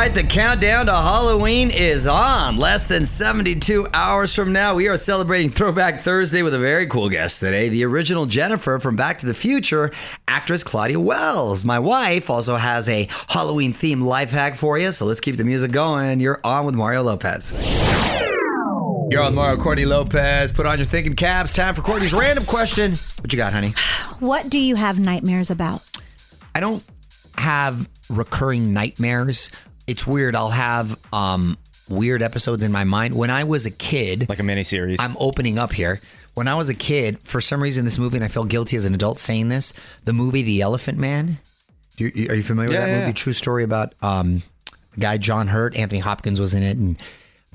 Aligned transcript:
right, 0.00 0.14
the 0.14 0.22
countdown 0.22 0.86
to 0.86 0.94
Halloween 0.94 1.70
is 1.70 2.06
on. 2.06 2.56
Less 2.56 2.86
than 2.86 3.04
72 3.04 3.86
hours 3.92 4.34
from 4.34 4.50
now, 4.50 4.74
we 4.74 4.88
are 4.88 4.96
celebrating 4.96 5.50
Throwback 5.50 6.00
Thursday 6.00 6.40
with 6.40 6.54
a 6.54 6.58
very 6.58 6.86
cool 6.86 7.10
guest 7.10 7.38
today. 7.38 7.68
The 7.68 7.84
original 7.84 8.24
Jennifer 8.24 8.78
from 8.78 8.96
Back 8.96 9.18
to 9.18 9.26
the 9.26 9.34
Future, 9.34 9.90
actress 10.26 10.64
Claudia 10.64 10.98
Wells. 10.98 11.66
My 11.66 11.78
wife 11.78 12.30
also 12.30 12.56
has 12.56 12.88
a 12.88 13.08
Halloween 13.28 13.74
themed 13.74 14.02
life 14.02 14.30
hack 14.30 14.54
for 14.54 14.78
you, 14.78 14.90
so 14.90 15.04
let's 15.04 15.20
keep 15.20 15.36
the 15.36 15.44
music 15.44 15.70
going. 15.70 16.18
You're 16.18 16.40
on 16.44 16.64
with 16.64 16.76
Mario 16.76 17.02
Lopez. 17.02 17.52
You're 19.10 19.22
on 19.22 19.34
Mario 19.34 19.58
Courtney 19.58 19.84
Lopez. 19.84 20.50
Put 20.50 20.64
on 20.64 20.78
your 20.78 20.86
thinking 20.86 21.14
caps. 21.14 21.52
Time 21.52 21.74
for 21.74 21.82
Courtney's 21.82 22.14
random 22.14 22.46
question. 22.46 22.92
What 23.20 23.34
you 23.34 23.36
got, 23.36 23.52
honey? 23.52 23.74
What 24.18 24.48
do 24.48 24.58
you 24.58 24.76
have 24.76 24.98
nightmares 24.98 25.50
about? 25.50 25.82
I 26.54 26.60
don't 26.60 26.82
have 27.36 27.86
recurring 28.08 28.72
nightmares. 28.72 29.50
It's 29.86 30.06
weird. 30.06 30.36
I'll 30.36 30.50
have 30.50 30.98
um, 31.12 31.56
weird 31.88 32.22
episodes 32.22 32.62
in 32.62 32.70
my 32.72 32.84
mind. 32.84 33.14
When 33.14 33.30
I 33.30 33.44
was 33.44 33.66
a 33.66 33.70
kid, 33.70 34.28
like 34.28 34.38
a 34.38 34.42
miniseries. 34.42 34.96
I'm 35.00 35.16
opening 35.18 35.58
up 35.58 35.72
here. 35.72 36.00
When 36.34 36.46
I 36.48 36.54
was 36.54 36.68
a 36.68 36.74
kid, 36.74 37.18
for 37.20 37.40
some 37.40 37.60
reason, 37.62 37.84
this 37.84 37.98
movie, 37.98 38.16
and 38.16 38.24
I 38.24 38.28
feel 38.28 38.44
guilty 38.44 38.76
as 38.76 38.84
an 38.84 38.94
adult 38.94 39.18
saying 39.18 39.48
this, 39.48 39.72
the 40.04 40.12
movie 40.12 40.42
The 40.42 40.60
Elephant 40.62 40.96
Man. 40.98 41.38
Do 41.96 42.10
you, 42.14 42.30
are 42.30 42.34
you 42.34 42.42
familiar 42.42 42.70
Yeah, 42.72 42.78
with 42.78 42.86
that 42.86 42.92
yeah, 42.92 42.98
movie? 43.00 43.06
yeah. 43.08 43.14
True 43.14 43.32
story 43.32 43.64
about 43.64 43.94
um, 44.00 44.42
the 44.94 45.00
guy 45.00 45.16
John 45.18 45.48
Hurt. 45.48 45.76
Anthony 45.76 45.98
Hopkins 46.00 46.40
was 46.40 46.54
in 46.54 46.62
it, 46.62 46.76
and 46.76 46.96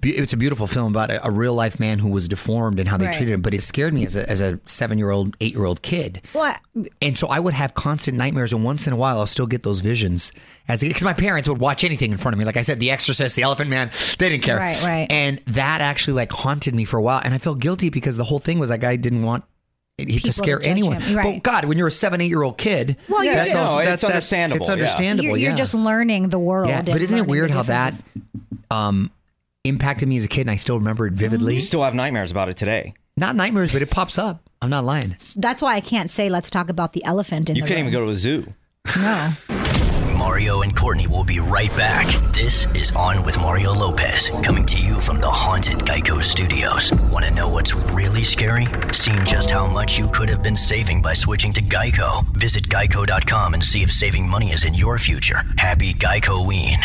it's 0.04 0.34
a 0.34 0.38
beautiful 0.38 0.68
film 0.68 0.92
about 0.92 1.10
a, 1.10 1.26
a 1.26 1.32
real 1.32 1.54
life 1.56 1.80
man 1.80 1.98
who 2.00 2.10
was 2.10 2.28
deformed 2.28 2.80
and 2.80 2.88
how 2.88 2.98
they 2.98 3.06
Right. 3.06 3.14
treated 3.14 3.34
him. 3.34 3.42
But 3.42 3.54
it 3.54 3.62
scared 3.62 3.94
me 3.94 4.06
as 4.06 4.16
a, 4.16 4.30
as 4.30 4.40
a 4.42 4.60
seven 4.66 4.98
year 5.00 5.10
old, 5.10 5.36
eight 5.42 5.54
year 5.54 5.66
old 5.66 5.82
kid. 5.82 6.22
What? 6.34 6.60
And 7.02 7.18
so 7.18 7.28
I 7.28 7.40
would 7.40 7.54
have 7.54 7.74
constant 7.74 8.18
nightmares, 8.18 8.54
and 8.54 8.64
once 8.64 8.86
in 8.88 8.94
a 8.94 8.96
while, 8.98 9.20
I'll 9.20 9.26
still 9.28 9.48
get 9.48 9.64
those 9.64 9.80
visions. 9.80 10.32
As 10.68 10.82
because 10.82 11.04
my 11.04 11.14
parents 11.14 11.48
would 11.50 11.60
watch 11.60 11.84
anything 11.84 12.12
in 12.12 12.18
front 12.18 12.34
of 12.34 12.40
me, 12.40 12.46
like 12.46 12.58
I 12.58 12.62
said, 12.62 12.80
The 12.80 12.92
Exorcist, 12.92 13.36
The 13.36 13.42
Elephant 13.44 13.70
Man, 13.70 13.90
they 14.20 14.30
didn't 14.30 14.44
care. 14.44 14.58
Right, 14.58 14.82
right. 14.84 15.08
And 15.12 15.40
that 15.48 15.82
actually 15.82 16.14
like 16.16 16.32
haunted 16.32 16.76
me 16.76 16.86
for 16.86 16.98
a 16.98 17.02
while, 17.02 17.22
and 17.24 17.34
I 17.34 17.38
felt 17.38 17.60
guilty 17.60 17.90
because 17.90 18.18
the 18.18 18.24
whole 18.26 18.40
thing 18.40 18.60
was 18.60 18.70
that 18.70 18.82
guy 18.82 18.96
didn't 18.98 19.24
want 19.24 19.44
it 19.98 20.08
to 20.10 20.20
to 20.20 20.32
scare 20.34 20.58
judge 20.60 20.68
anyone. 20.68 21.00
him, 21.00 21.16
right. 21.16 21.42
But 21.42 21.44
God, 21.50 21.66
when 21.66 21.78
you're 21.78 21.88
a 21.88 21.92
seven, 21.92 22.20
eight 22.20 22.28
year 22.28 22.44
old 22.44 22.58
kid, 22.58 22.98
Well, 23.08 23.24
you're 23.24 23.34
that's 23.34 23.48
just- 23.54 23.58
also 23.58 23.76
No, 23.76 23.80
it's 23.80 23.88
that's 23.90 24.02
that's- 24.02 24.14
understandable, 24.16 24.58
It's 24.60 24.68
yeah. 24.68 24.74
understandable. 24.74 25.24
You're, 25.30 25.38
you're 25.38 25.50
yeah. 25.52 25.56
just 25.56 25.74
learning 25.74 26.30
the 26.30 26.40
world. 26.40 26.68
yeah. 26.68 26.82
But 26.82 27.02
isn't 27.02 27.18
it 27.18 27.26
weird 27.28 27.50
how 27.50 27.64
that 27.64 28.04
um 28.70 29.10
impacted 29.66 30.08
me 30.08 30.18
as 30.18 30.24
a 30.26 30.28
kid, 30.28 30.42
and 30.42 30.52
I 30.52 30.56
still 30.58 30.78
remember 30.78 31.08
it 31.08 31.14
vividly. 31.14 31.56
You 31.56 31.62
still 31.62 31.84
have 31.84 31.94
nightmares 31.94 32.32
about 32.32 32.50
it 32.50 32.58
today. 32.58 32.94
Not 33.18 33.36
nightmares, 33.36 33.72
but 33.72 33.82
it 33.82 33.90
pops 33.90 34.18
up. 34.18 34.50
I'm 34.62 34.70
not 34.70 34.84
lying. 34.84 35.16
That's 35.36 35.62
why 35.62 35.76
I 35.76 35.82
can't 35.82 36.10
say 36.10 36.30
let's 36.30 36.50
talk 36.50 36.70
about 36.70 36.94
the 36.94 37.04
elephant 37.06 37.50
in 37.50 37.54
the 37.54 37.60
You 37.60 37.64
the 37.64 37.68
can't 37.68 37.78
room. 37.80 37.88
even 37.88 38.00
go 38.00 38.06
to 38.06 38.12
a 38.12 38.14
zoo. 38.14 38.54
No. 38.98 39.30
Mario 40.18 40.62
and 40.62 40.74
Courtney 40.76 41.08
will 41.08 41.26
be 41.26 41.40
right 41.40 41.76
back. 41.78 42.08
This 42.34 42.66
is 42.74 42.94
On 42.96 43.22
with 43.24 43.38
Mario 43.38 43.74
Lopez, 43.74 44.30
coming 44.44 44.66
to 44.66 44.80
you 44.82 45.00
from 45.02 45.20
the 45.20 45.30
haunted 45.30 45.80
Geico 45.80 46.22
Studios. 46.24 46.92
Want 47.12 47.26
to 47.26 47.34
know 47.34 47.50
what's 47.50 47.76
really 47.76 48.24
scary? 48.24 48.66
Seeing 48.94 49.24
just 49.26 49.50
how 49.50 49.68
much 49.68 50.00
you 50.00 50.08
could 50.10 50.30
have 50.30 50.42
been 50.42 50.56
saving 50.58 51.02
by 51.02 51.14
switching 51.14 51.52
to 51.54 51.62
Geico. 51.62 52.26
Visit 52.38 52.64
geico.com 52.70 53.54
and 53.56 53.64
see 53.64 53.82
if 53.84 53.92
saving 53.92 54.28
money 54.28 54.48
is 54.52 54.64
in 54.66 54.74
your 54.74 54.98
future. 54.98 55.42
Happy 55.58 55.94
Geico-ween. 55.94 56.78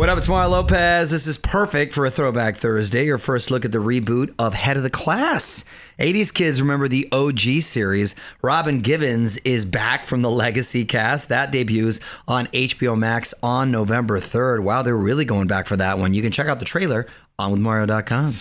What 0.00 0.08
up, 0.08 0.16
it's 0.16 0.28
Mario 0.30 0.48
Lopez. 0.48 1.10
This 1.10 1.26
is 1.26 1.36
perfect 1.36 1.92
for 1.92 2.06
a 2.06 2.10
Throwback 2.10 2.56
Thursday, 2.56 3.04
your 3.04 3.18
first 3.18 3.50
look 3.50 3.66
at 3.66 3.72
the 3.72 3.76
reboot 3.76 4.34
of 4.38 4.54
Head 4.54 4.78
of 4.78 4.82
the 4.82 4.88
Class. 4.88 5.66
80s 5.98 6.32
kids 6.32 6.62
remember 6.62 6.88
the 6.88 7.06
OG 7.12 7.60
series. 7.60 8.14
Robin 8.42 8.80
Givens 8.80 9.36
is 9.44 9.66
back 9.66 10.06
from 10.06 10.22
the 10.22 10.30
Legacy 10.30 10.86
cast. 10.86 11.28
That 11.28 11.52
debuts 11.52 12.00
on 12.26 12.46
HBO 12.46 12.98
Max 12.98 13.34
on 13.42 13.70
November 13.70 14.18
3rd. 14.18 14.62
Wow, 14.62 14.80
they're 14.80 14.96
really 14.96 15.26
going 15.26 15.48
back 15.48 15.66
for 15.66 15.76
that 15.76 15.98
one. 15.98 16.14
You 16.14 16.22
can 16.22 16.32
check 16.32 16.46
out 16.46 16.60
the 16.60 16.64
trailer 16.64 17.06
on 17.38 17.54
withmario.com. 17.54 18.32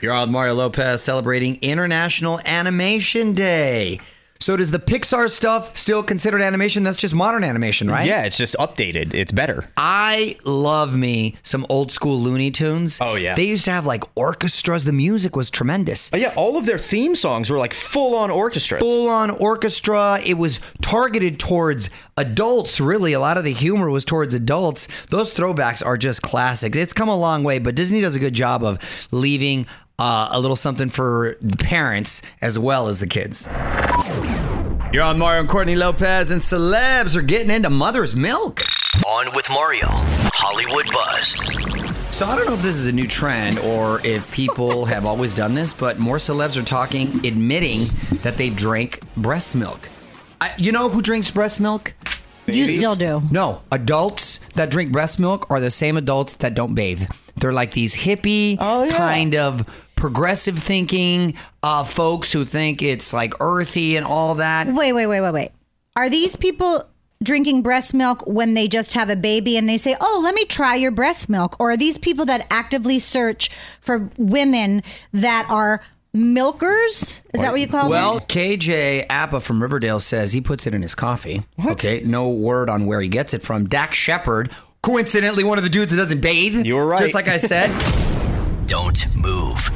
You're 0.00 0.12
on 0.12 0.20
with 0.20 0.30
Mario 0.30 0.54
Lopez 0.54 1.02
celebrating 1.02 1.58
International 1.62 2.38
Animation 2.44 3.34
Day. 3.34 3.98
So 4.46 4.56
does 4.56 4.70
the 4.70 4.78
Pixar 4.78 5.28
stuff 5.28 5.76
still 5.76 6.04
considered 6.04 6.40
animation? 6.40 6.84
That's 6.84 6.96
just 6.96 7.12
modern 7.12 7.42
animation, 7.42 7.90
right? 7.90 8.06
Yeah, 8.06 8.22
it's 8.22 8.36
just 8.36 8.54
updated. 8.60 9.12
It's 9.12 9.32
better. 9.32 9.68
I 9.76 10.36
love 10.44 10.96
me 10.96 11.34
some 11.42 11.66
old 11.68 11.90
school 11.90 12.20
Looney 12.20 12.52
Tunes. 12.52 13.00
Oh, 13.00 13.16
yeah. 13.16 13.34
They 13.34 13.42
used 13.42 13.64
to 13.64 13.72
have 13.72 13.86
like 13.86 14.04
orchestras. 14.14 14.84
The 14.84 14.92
music 14.92 15.34
was 15.34 15.50
tremendous. 15.50 16.12
Oh, 16.14 16.16
yeah, 16.16 16.32
all 16.36 16.56
of 16.56 16.64
their 16.64 16.78
theme 16.78 17.16
songs 17.16 17.50
were 17.50 17.58
like 17.58 17.74
full 17.74 18.14
on 18.14 18.30
orchestras. 18.30 18.80
Full 18.80 19.08
on 19.08 19.30
orchestra. 19.30 20.20
It 20.24 20.34
was 20.34 20.60
targeted 20.80 21.40
towards 21.40 21.90
adults, 22.16 22.80
really. 22.80 23.14
A 23.14 23.18
lot 23.18 23.38
of 23.38 23.42
the 23.42 23.52
humor 23.52 23.90
was 23.90 24.04
towards 24.04 24.32
adults. 24.32 24.86
Those 25.10 25.34
throwbacks 25.34 25.84
are 25.84 25.96
just 25.96 26.22
classics. 26.22 26.78
It's 26.78 26.92
come 26.92 27.08
a 27.08 27.16
long 27.16 27.42
way, 27.42 27.58
but 27.58 27.74
Disney 27.74 28.00
does 28.00 28.14
a 28.14 28.20
good 28.20 28.34
job 28.34 28.62
of 28.62 29.08
leaving 29.10 29.66
uh, 29.98 30.28
a 30.30 30.38
little 30.38 30.56
something 30.56 30.90
for 30.90 31.36
the 31.40 31.56
parents 31.56 32.22
as 32.40 32.58
well 32.58 32.86
as 32.86 33.00
the 33.00 33.06
kids. 33.08 33.48
You're 34.92 35.02
on 35.02 35.18
Mario 35.18 35.40
and 35.40 35.48
Courtney 35.48 35.76
Lopez, 35.76 36.30
and 36.30 36.40
celebs 36.40 37.16
are 37.16 37.22
getting 37.22 37.50
into 37.50 37.68
mother's 37.68 38.14
milk. 38.16 38.62
On 39.06 39.26
with 39.34 39.48
Mario, 39.50 39.88
Hollywood 40.32 40.86
Buzz. 40.92 41.34
So 42.16 42.24
I 42.26 42.36
don't 42.36 42.46
know 42.46 42.54
if 42.54 42.62
this 42.62 42.76
is 42.76 42.86
a 42.86 42.92
new 42.92 43.06
trend 43.06 43.58
or 43.58 44.00
if 44.06 44.30
people 44.32 44.84
have 44.86 45.04
always 45.06 45.34
done 45.34 45.54
this, 45.54 45.72
but 45.72 45.98
more 45.98 46.16
celebs 46.16 46.56
are 46.60 46.64
talking, 46.64 47.24
admitting 47.26 47.84
that 48.22 48.36
they 48.38 48.48
drank 48.48 49.00
breast 49.16 49.54
milk. 49.54 49.88
I, 50.40 50.54
you 50.56 50.72
know 50.72 50.88
who 50.88 51.02
drinks 51.02 51.30
breast 51.30 51.60
milk? 51.60 51.92
You 52.46 52.68
still 52.68 52.94
do. 52.94 53.22
No, 53.30 53.62
adults 53.72 54.38
that 54.54 54.70
drink 54.70 54.92
breast 54.92 55.18
milk 55.18 55.46
are 55.50 55.58
the 55.60 55.70
same 55.70 55.96
adults 55.96 56.36
that 56.36 56.54
don't 56.54 56.74
bathe. 56.74 57.02
They're 57.34 57.52
like 57.52 57.72
these 57.72 57.94
hippie 57.96 58.56
Oh, 58.60 58.84
yeah. 58.84 58.96
kind 58.96 59.34
of 59.34 59.66
progressive 59.96 60.58
thinking 60.58 61.34
uh, 61.62 61.82
folks 61.82 62.32
who 62.32 62.44
think 62.44 62.82
it's 62.82 63.12
like 63.12 63.34
earthy 63.40 63.96
and 63.96 64.06
all 64.06 64.36
that. 64.36 64.68
Wait, 64.68 64.92
wait, 64.92 65.06
wait, 65.06 65.20
wait, 65.20 65.32
wait. 65.32 65.50
Are 65.96 66.08
these 66.08 66.36
people 66.36 66.86
drinking 67.22 67.62
breast 67.62 67.94
milk 67.94 68.26
when 68.26 68.52
they 68.52 68.68
just 68.68 68.92
have 68.92 69.08
a 69.08 69.16
baby 69.16 69.56
and 69.56 69.68
they 69.68 69.78
say, 69.78 69.96
"Oh, 70.00 70.20
let 70.22 70.34
me 70.34 70.44
try 70.44 70.74
your 70.76 70.90
breast 70.90 71.28
milk"? 71.28 71.56
Or 71.58 71.72
are 71.72 71.76
these 71.76 71.96
people 71.98 72.26
that 72.26 72.46
actively 72.50 72.98
search 72.98 73.50
for 73.80 74.10
women 74.18 74.82
that 75.12 75.46
are 75.48 75.82
milkers? 76.12 77.22
Is 77.32 77.40
that 77.40 77.52
what 77.52 77.60
you 77.60 77.68
call 77.68 77.88
Well, 77.88 78.18
them? 78.18 78.18
Well, 78.18 78.26
KJ 78.26 79.06
Appa 79.08 79.40
from 79.40 79.62
Riverdale 79.62 80.00
says 80.00 80.32
he 80.32 80.40
puts 80.42 80.66
it 80.66 80.74
in 80.74 80.82
his 80.82 80.94
coffee. 80.94 81.42
Okay, 81.66 82.02
no 82.04 82.28
word 82.28 82.68
on 82.68 82.84
where 82.86 83.00
he 83.00 83.08
gets 83.08 83.32
it 83.32 83.42
from. 83.42 83.66
Dax 83.66 83.96
Shepard, 83.96 84.50
coincidentally 84.82 85.42
one 85.44 85.56
of 85.56 85.64
the 85.64 85.70
dudes 85.70 85.90
that 85.90 85.96
doesn't 85.96 86.20
bathe. 86.20 86.66
You 86.66 86.74
were 86.76 86.86
right. 86.86 86.98
Just 87.00 87.14
like 87.14 87.28
I 87.28 87.38
said. 87.38 87.70
Don't 88.66 89.06
move. 89.14 89.70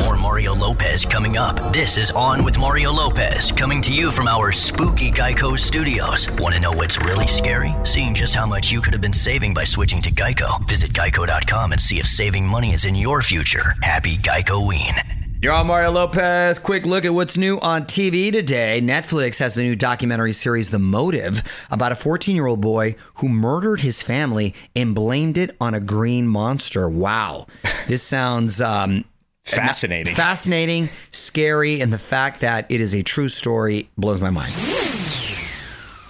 More 0.00 0.16
Mario 0.18 0.54
Lopez 0.54 1.06
coming 1.06 1.38
up. 1.38 1.72
This 1.72 1.96
is 1.96 2.10
On 2.12 2.44
with 2.44 2.58
Mario 2.58 2.92
Lopez, 2.92 3.50
coming 3.50 3.80
to 3.80 3.92
you 3.92 4.10
from 4.10 4.28
our 4.28 4.52
spooky 4.52 5.10
Geico 5.10 5.58
studios. 5.58 6.28
Want 6.38 6.54
to 6.54 6.60
know 6.60 6.72
what's 6.72 6.98
really 7.00 7.26
scary? 7.26 7.74
Seeing 7.84 8.14
just 8.14 8.34
how 8.34 8.46
much 8.46 8.70
you 8.70 8.82
could 8.82 8.92
have 8.92 9.02
been 9.02 9.14
saving 9.14 9.54
by 9.54 9.64
switching 9.64 10.02
to 10.02 10.10
Geico. 10.10 10.66
Visit 10.68 10.92
geico.com 10.92 11.72
and 11.72 11.80
see 11.80 11.98
if 11.98 12.06
saving 12.06 12.46
money 12.46 12.74
is 12.74 12.84
in 12.84 12.94
your 12.94 13.22
future. 13.22 13.74
Happy 13.82 14.16
Geico-ween. 14.18 15.23
You're 15.44 15.52
on 15.52 15.66
Mario 15.66 15.90
Lopez. 15.90 16.58
Quick 16.58 16.86
look 16.86 17.04
at 17.04 17.12
what's 17.12 17.36
new 17.36 17.60
on 17.60 17.82
TV 17.82 18.32
today. 18.32 18.80
Netflix 18.82 19.40
has 19.40 19.54
the 19.54 19.60
new 19.62 19.76
documentary 19.76 20.32
series 20.32 20.70
The 20.70 20.78
Motive 20.78 21.42
about 21.70 21.92
a 21.92 21.96
14 21.96 22.34
year 22.34 22.46
old 22.46 22.62
boy 22.62 22.96
who 23.16 23.28
murdered 23.28 23.82
his 23.82 24.02
family 24.02 24.54
and 24.74 24.94
blamed 24.94 25.36
it 25.36 25.54
on 25.60 25.74
a 25.74 25.80
green 25.80 26.26
monster. 26.26 26.88
Wow. 26.88 27.46
This 27.88 28.02
sounds 28.02 28.62
um, 28.62 29.04
Fascinating. 29.44 30.14
fascinating, 30.14 30.88
scary, 31.10 31.82
and 31.82 31.92
the 31.92 31.98
fact 31.98 32.40
that 32.40 32.64
it 32.70 32.80
is 32.80 32.94
a 32.94 33.02
true 33.02 33.28
story 33.28 33.90
blows 33.98 34.22
my 34.22 34.30
mind. 34.30 34.54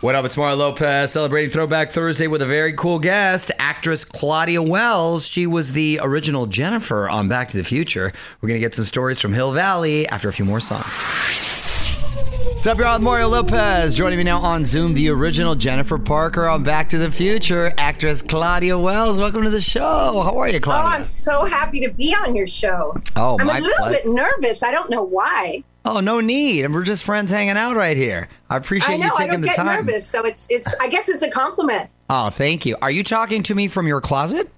What 0.04 0.14
up? 0.14 0.26
It's 0.26 0.36
Mario 0.36 0.56
Lopez 0.56 1.12
celebrating 1.12 1.48
Throwback 1.48 1.88
Thursday 1.88 2.26
with 2.26 2.42
a 2.42 2.46
very 2.46 2.74
cool 2.74 2.98
guest, 2.98 3.50
actress 3.58 4.04
Claudia 4.04 4.60
Wells. 4.60 5.26
She 5.26 5.46
was 5.46 5.72
the 5.72 5.98
original 6.02 6.44
Jennifer 6.44 7.08
on 7.08 7.26
Back 7.26 7.48
to 7.48 7.56
the 7.56 7.64
Future. 7.64 8.12
We're 8.42 8.48
going 8.48 8.60
to 8.60 8.60
get 8.60 8.74
some 8.74 8.84
stories 8.84 9.18
from 9.18 9.32
Hill 9.32 9.52
Valley 9.52 10.06
after 10.08 10.28
a 10.28 10.32
few 10.34 10.44
more 10.44 10.60
songs. 10.60 11.00
What's 11.00 12.66
up, 12.66 12.78
y'all? 12.78 12.98
Mario 12.98 13.28
Lopez 13.28 13.94
joining 13.94 14.18
me 14.18 14.24
now 14.24 14.40
on 14.40 14.62
Zoom, 14.62 14.92
the 14.92 15.08
original 15.08 15.54
Jennifer 15.54 15.96
Parker 15.96 16.48
on 16.48 16.62
Back 16.62 16.90
to 16.90 16.98
the 16.98 17.10
Future, 17.10 17.72
actress 17.78 18.20
Claudia 18.20 18.78
Wells. 18.78 19.16
Welcome 19.16 19.44
to 19.44 19.50
the 19.50 19.62
show. 19.62 20.20
How 20.20 20.36
are 20.36 20.50
you, 20.50 20.60
Claudia? 20.60 20.84
Oh? 20.84 20.94
I'm 20.98 21.04
so 21.04 21.46
happy 21.46 21.80
to 21.80 21.90
be 21.90 22.14
on 22.14 22.36
your 22.36 22.46
show. 22.46 22.94
Oh, 23.16 23.38
I'm 23.40 23.48
a 23.48 23.58
little 23.58 23.88
bit 23.88 24.04
nervous. 24.04 24.62
I 24.62 24.70
don't 24.70 24.90
know 24.90 25.02
why. 25.02 25.64
Oh, 25.84 26.00
no 26.00 26.20
need. 26.20 26.64
And 26.64 26.72
we're 26.72 26.82
just 26.84 27.04
friends 27.04 27.30
hanging 27.30 27.56
out 27.56 27.76
right 27.76 27.96
here. 27.96 28.28
I 28.48 28.56
appreciate 28.56 28.94
I 28.94 28.96
know 28.98 29.06
you 29.06 29.12
I 29.14 29.16
taking 29.18 29.30
don't 29.32 29.40
the 29.42 29.46
get 29.48 29.56
time. 29.56 29.86
nervous, 29.86 30.06
so 30.06 30.24
it's 30.24 30.46
it's. 30.50 30.74
I 30.80 30.88
guess 30.88 31.08
it's 31.08 31.22
a 31.22 31.30
compliment. 31.30 31.90
Oh, 32.08 32.30
thank 32.30 32.64
you. 32.64 32.76
Are 32.82 32.90
you 32.90 33.02
talking 33.02 33.42
to 33.44 33.54
me 33.54 33.68
from 33.68 33.86
your 33.86 34.00
closet? 34.00 34.50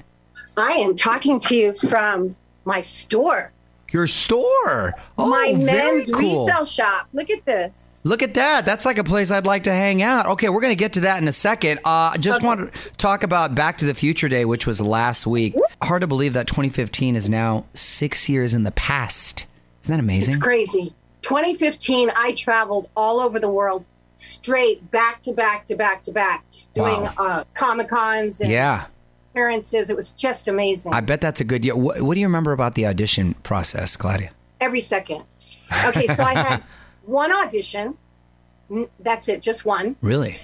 I 0.57 0.73
am 0.73 0.95
talking 0.95 1.41
to 1.41 1.57
you 1.57 1.75
from 1.75 2.37
my 2.65 2.81
store. 2.81 3.53
Your 3.93 4.07
store. 4.09 4.95
Oh, 5.17 5.29
My 5.31 5.55
men's 5.57 6.11
cool. 6.11 6.47
resale 6.47 6.65
shop. 6.65 7.09
Look 7.13 7.31
at 7.31 7.45
this. 7.45 7.99
Look 8.05 8.21
at 8.23 8.35
that. 8.35 8.67
That's 8.67 8.85
like 8.85 8.99
a 8.99 9.05
place 9.05 9.31
I'd 9.31 9.47
like 9.47 9.63
to 9.65 9.71
hang 9.73 10.03
out. 10.03 10.27
Okay, 10.27 10.49
we're 10.49 10.61
going 10.61 10.73
to 10.73 10.79
get 10.79 10.95
to 10.95 11.01
that 11.01 11.23
in 11.23 11.29
a 11.29 11.33
second. 11.33 11.79
Uh, 11.85 12.11
I 12.13 12.17
just 12.19 12.39
Okay. 12.39 12.47
want 12.47 12.73
to 12.75 12.91
talk 12.93 13.23
about 13.23 13.55
Back 13.55 13.79
to 13.79 13.85
the 13.85 13.95
Future 13.95 14.29
Day, 14.29 14.45
which 14.45 14.67
was 14.67 14.81
last 14.81 15.27
week. 15.27 15.55
Hard 15.83 16.01
to 16.01 16.07
believe 16.09 16.33
that 16.33 16.47
2015 16.49 17.15
is 17.15 17.31
now 17.31 17.65
six 17.75 18.29
years 18.29 18.55
in 18.55 18.65
the 18.65 18.73
past. 18.73 19.47
Isn't 19.85 19.93
that 19.93 20.01
amazing? 20.01 20.35
It's 20.35 20.43
crazy. 20.43 20.93
2015, 21.31 22.13
I 22.15 22.31
traveled 22.35 22.89
all 22.97 23.19
over 23.19 23.41
the 23.41 23.51
world, 23.51 23.85
straight 24.15 24.93
back 24.93 25.23
to 25.23 25.33
back 25.33 25.67
to 25.67 25.75
back 25.75 26.05
to 26.05 26.13
back, 26.13 26.45
doing 26.73 27.03
Wow. 27.03 27.13
uh, 27.19 27.45
Comic 27.53 27.89
Cons 27.89 28.41
and 28.41 28.49
Yeah. 28.49 28.85
appearances. 29.33 29.91
It 29.91 29.97
was 29.97 30.13
just 30.13 30.47
amazing. 30.47 30.95
I 30.95 31.01
bet 31.01 31.21
that's 31.21 31.41
a 31.41 31.45
good 31.45 31.65
year. 31.65 31.75
What, 31.75 32.01
what 32.01 32.15
do 32.15 32.21
you 32.21 32.27
remember 32.29 32.53
about 32.53 32.77
the 32.77 32.87
audition 32.87 33.35
process, 33.43 33.97
Claudia? 33.97 34.31
Every 34.61 34.79
second. 34.79 35.25
Okay, 35.87 36.07
so 36.07 36.23
I 36.23 36.35
had 36.35 36.63
one 37.05 37.33
audition. 37.33 37.97
That's 39.01 39.29
it, 39.29 39.43
just 39.43 39.65
one. 39.65 39.97
Really? 40.01 40.39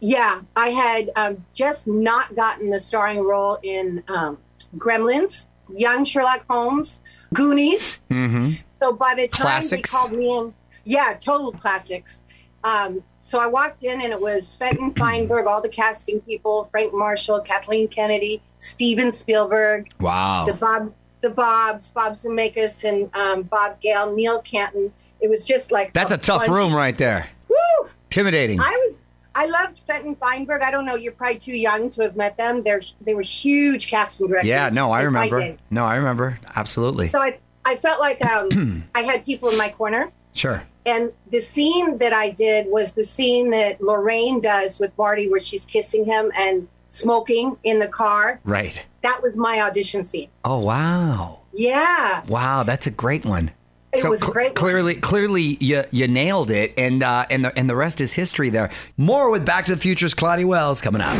Yeah, 0.00 0.40
I 0.56 0.70
had 0.70 1.10
um, 1.14 1.44
just 1.54 1.86
not 1.86 2.34
gotten 2.34 2.70
the 2.70 2.80
starring 2.80 3.20
role 3.22 3.58
in 3.62 4.02
um, 4.08 4.38
Gremlins, 4.76 5.46
Young 5.72 6.04
Sherlock 6.04 6.44
Holmes, 6.50 7.02
Goonies. 7.32 8.00
Mm-hmm. 8.10 8.54
So 8.84 8.92
by 8.92 9.14
the 9.14 9.26
time 9.28 9.42
Classics. 9.46 9.90
they 9.90 9.96
called 9.96 10.12
me 10.12 10.30
in, 10.36 10.54
yeah, 10.84 11.14
total 11.18 11.52
classics. 11.52 12.24
Um, 12.64 13.02
so 13.22 13.40
I 13.40 13.46
walked 13.46 13.82
in 13.82 14.02
and 14.02 14.12
it 14.12 14.20
was 14.20 14.54
Fenton 14.56 14.92
Feinberg, 14.94 15.46
all 15.46 15.62
the 15.62 15.70
casting 15.70 16.20
people, 16.20 16.64
Frank 16.64 16.92
Marshall, 16.92 17.40
Kathleen 17.40 17.88
Kennedy, 17.88 18.42
Steven 18.58 19.10
Spielberg, 19.10 19.90
Wow. 20.00 20.44
the 20.46 20.52
Bob, 20.52 20.92
the 21.22 21.30
Bobs, 21.30 21.88
Bob 21.88 22.12
Zemeckis, 22.12 22.84
and 22.86 23.08
um, 23.14 23.44
Bob 23.44 23.80
Gale, 23.80 24.14
Neil 24.14 24.42
Canton. 24.42 24.92
It 25.22 25.30
was 25.30 25.46
just 25.46 25.72
like 25.72 25.94
That's 25.94 26.12
a 26.12 26.18
tough 26.18 26.40
bunch- 26.46 26.50
room 26.52 26.74
right 26.74 26.96
there. 26.98 27.28
Woo! 27.48 27.88
Intimidating. 28.08 28.60
I 28.60 28.70
was. 28.84 29.00
I 29.36 29.46
loved 29.46 29.80
Fenton 29.80 30.14
Feinberg. 30.14 30.62
I 30.62 30.70
don't 30.70 30.84
know. 30.84 30.94
You're 30.94 31.10
probably 31.12 31.38
too 31.38 31.56
young 31.56 31.90
to 31.90 32.02
have 32.02 32.14
met 32.16 32.36
them. 32.36 32.62
They're 32.62 32.82
they 33.00 33.14
were 33.14 33.22
huge 33.22 33.88
casting 33.88 34.28
directors. 34.28 34.48
Yeah, 34.48 34.68
no, 34.72 34.92
I 34.92 35.00
remember. 35.00 35.56
No, 35.70 35.84
I 35.84 35.96
remember. 35.96 36.38
Absolutely. 36.54 37.06
So 37.08 37.20
I 37.20 37.38
I 37.64 37.76
felt 37.76 38.00
like 38.00 38.24
um, 38.24 38.84
I 38.94 39.02
had 39.02 39.24
people 39.24 39.48
in 39.50 39.56
my 39.56 39.70
corner. 39.70 40.10
Sure. 40.32 40.62
And 40.86 41.12
the 41.30 41.40
scene 41.40 41.98
that 41.98 42.12
I 42.12 42.30
did 42.30 42.66
was 42.66 42.94
the 42.94 43.04
scene 43.04 43.50
that 43.50 43.80
Lorraine 43.80 44.40
does 44.40 44.78
with 44.80 44.96
Marty, 44.98 45.28
where 45.28 45.40
she's 45.40 45.64
kissing 45.64 46.04
him 46.04 46.30
and 46.36 46.68
smoking 46.88 47.56
in 47.64 47.78
the 47.78 47.88
car. 47.88 48.40
Right. 48.44 48.84
That 49.02 49.22
was 49.22 49.36
my 49.36 49.60
audition 49.60 50.04
scene. 50.04 50.28
Oh, 50.44 50.58
wow. 50.58 51.40
Yeah, 51.52 52.24
Wow, 52.26 52.64
that's 52.64 52.86
a 52.88 52.90
great 52.90 53.24
one. 53.24 53.52
It 53.92 54.20
great 54.20 54.46
one. 54.46 54.54
Clearly, 54.54 54.96
clearly, 54.96 55.56
you 55.60 55.84
you 55.92 56.08
nailed 56.08 56.50
it, 56.50 56.74
and 56.76 57.02
uh, 57.02 57.26
and 57.30 57.44
the 57.44 57.56
and 57.56 57.70
the 57.70 57.76
rest 57.76 58.00
is 58.00 58.12
history. 58.12 58.50
There. 58.50 58.70
More 58.96 59.30
with 59.30 59.46
Back 59.46 59.66
to 59.66 59.74
the 59.76 59.80
Future's 59.80 60.14
Claudia 60.14 60.48
Wells 60.48 60.80
coming 60.80 61.00
up. 61.00 61.14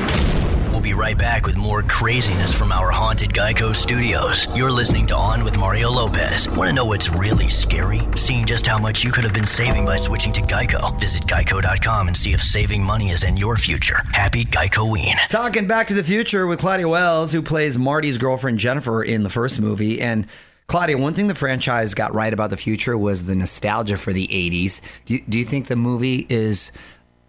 Be 0.85 0.93
right 0.93 1.17
back 1.17 1.47
with 1.47 1.57
more 1.57 1.81
craziness 1.81 2.53
from 2.53 2.71
our 2.71 2.91
haunted 2.91 3.31
Geico 3.31 3.75
studios. 3.75 4.47
You're 4.55 4.71
listening 4.71 5.07
to 5.07 5.17
On 5.17 5.43
with 5.43 5.59
Mario 5.59 5.91
Lopez. 5.91 6.47
Want 6.51 6.69
to 6.69 6.75
know 6.75 6.85
what's 6.85 7.11
really 7.11 7.49
scary? 7.49 8.01
Seeing 8.17 8.45
just 8.45 8.67
how 8.67 8.77
much 8.77 9.03
you 9.03 9.11
could 9.11 9.25
have 9.25 9.33
been 9.33 9.47
saving 9.47 9.87
by 9.87 9.97
switching 9.97 10.31
to 10.35 10.43
Geico. 10.43 11.01
Visit 11.01 11.23
geico.com 11.23 12.09
and 12.09 12.15
see 12.15 12.35
if 12.35 12.43
saving 12.43 12.85
money 12.85 13.09
is 13.09 13.25
in 13.25 13.39
your 13.39 13.57
future. 13.57 13.97
Happy 14.13 14.45
Geico-ween. 14.45 15.17
Talking 15.31 15.67
Back 15.67 15.87
to 15.87 15.95
the 15.95 16.05
Future 16.05 16.47
with 16.47 16.59
Claudia 16.59 16.87
Wells, 16.87 17.33
who 17.33 17.41
plays 17.41 17.79
Marty's 17.79 18.19
girlfriend 18.19 18.59
Jennifer 18.59 19.03
in 19.03 19.23
the 19.23 19.31
first 19.31 19.63
movie. 19.63 20.03
And 20.03 20.27
Claudia, 20.67 20.99
one 20.99 21.15
thing 21.15 21.29
the 21.29 21.35
franchise 21.35 21.95
got 21.95 22.13
right 22.13 22.35
about 22.35 22.51
the 22.51 22.59
future 22.59 22.99
was 22.99 23.25
the 23.25 23.35
nostalgia 23.35 23.97
for 23.97 24.13
the 24.13 24.29
'80s. 24.29 24.83
Do 25.07 25.15
you, 25.15 25.21
do 25.27 25.39
you 25.39 25.47
think 25.47 25.69
the 25.69 25.77
movie 25.77 26.27
is 26.29 26.73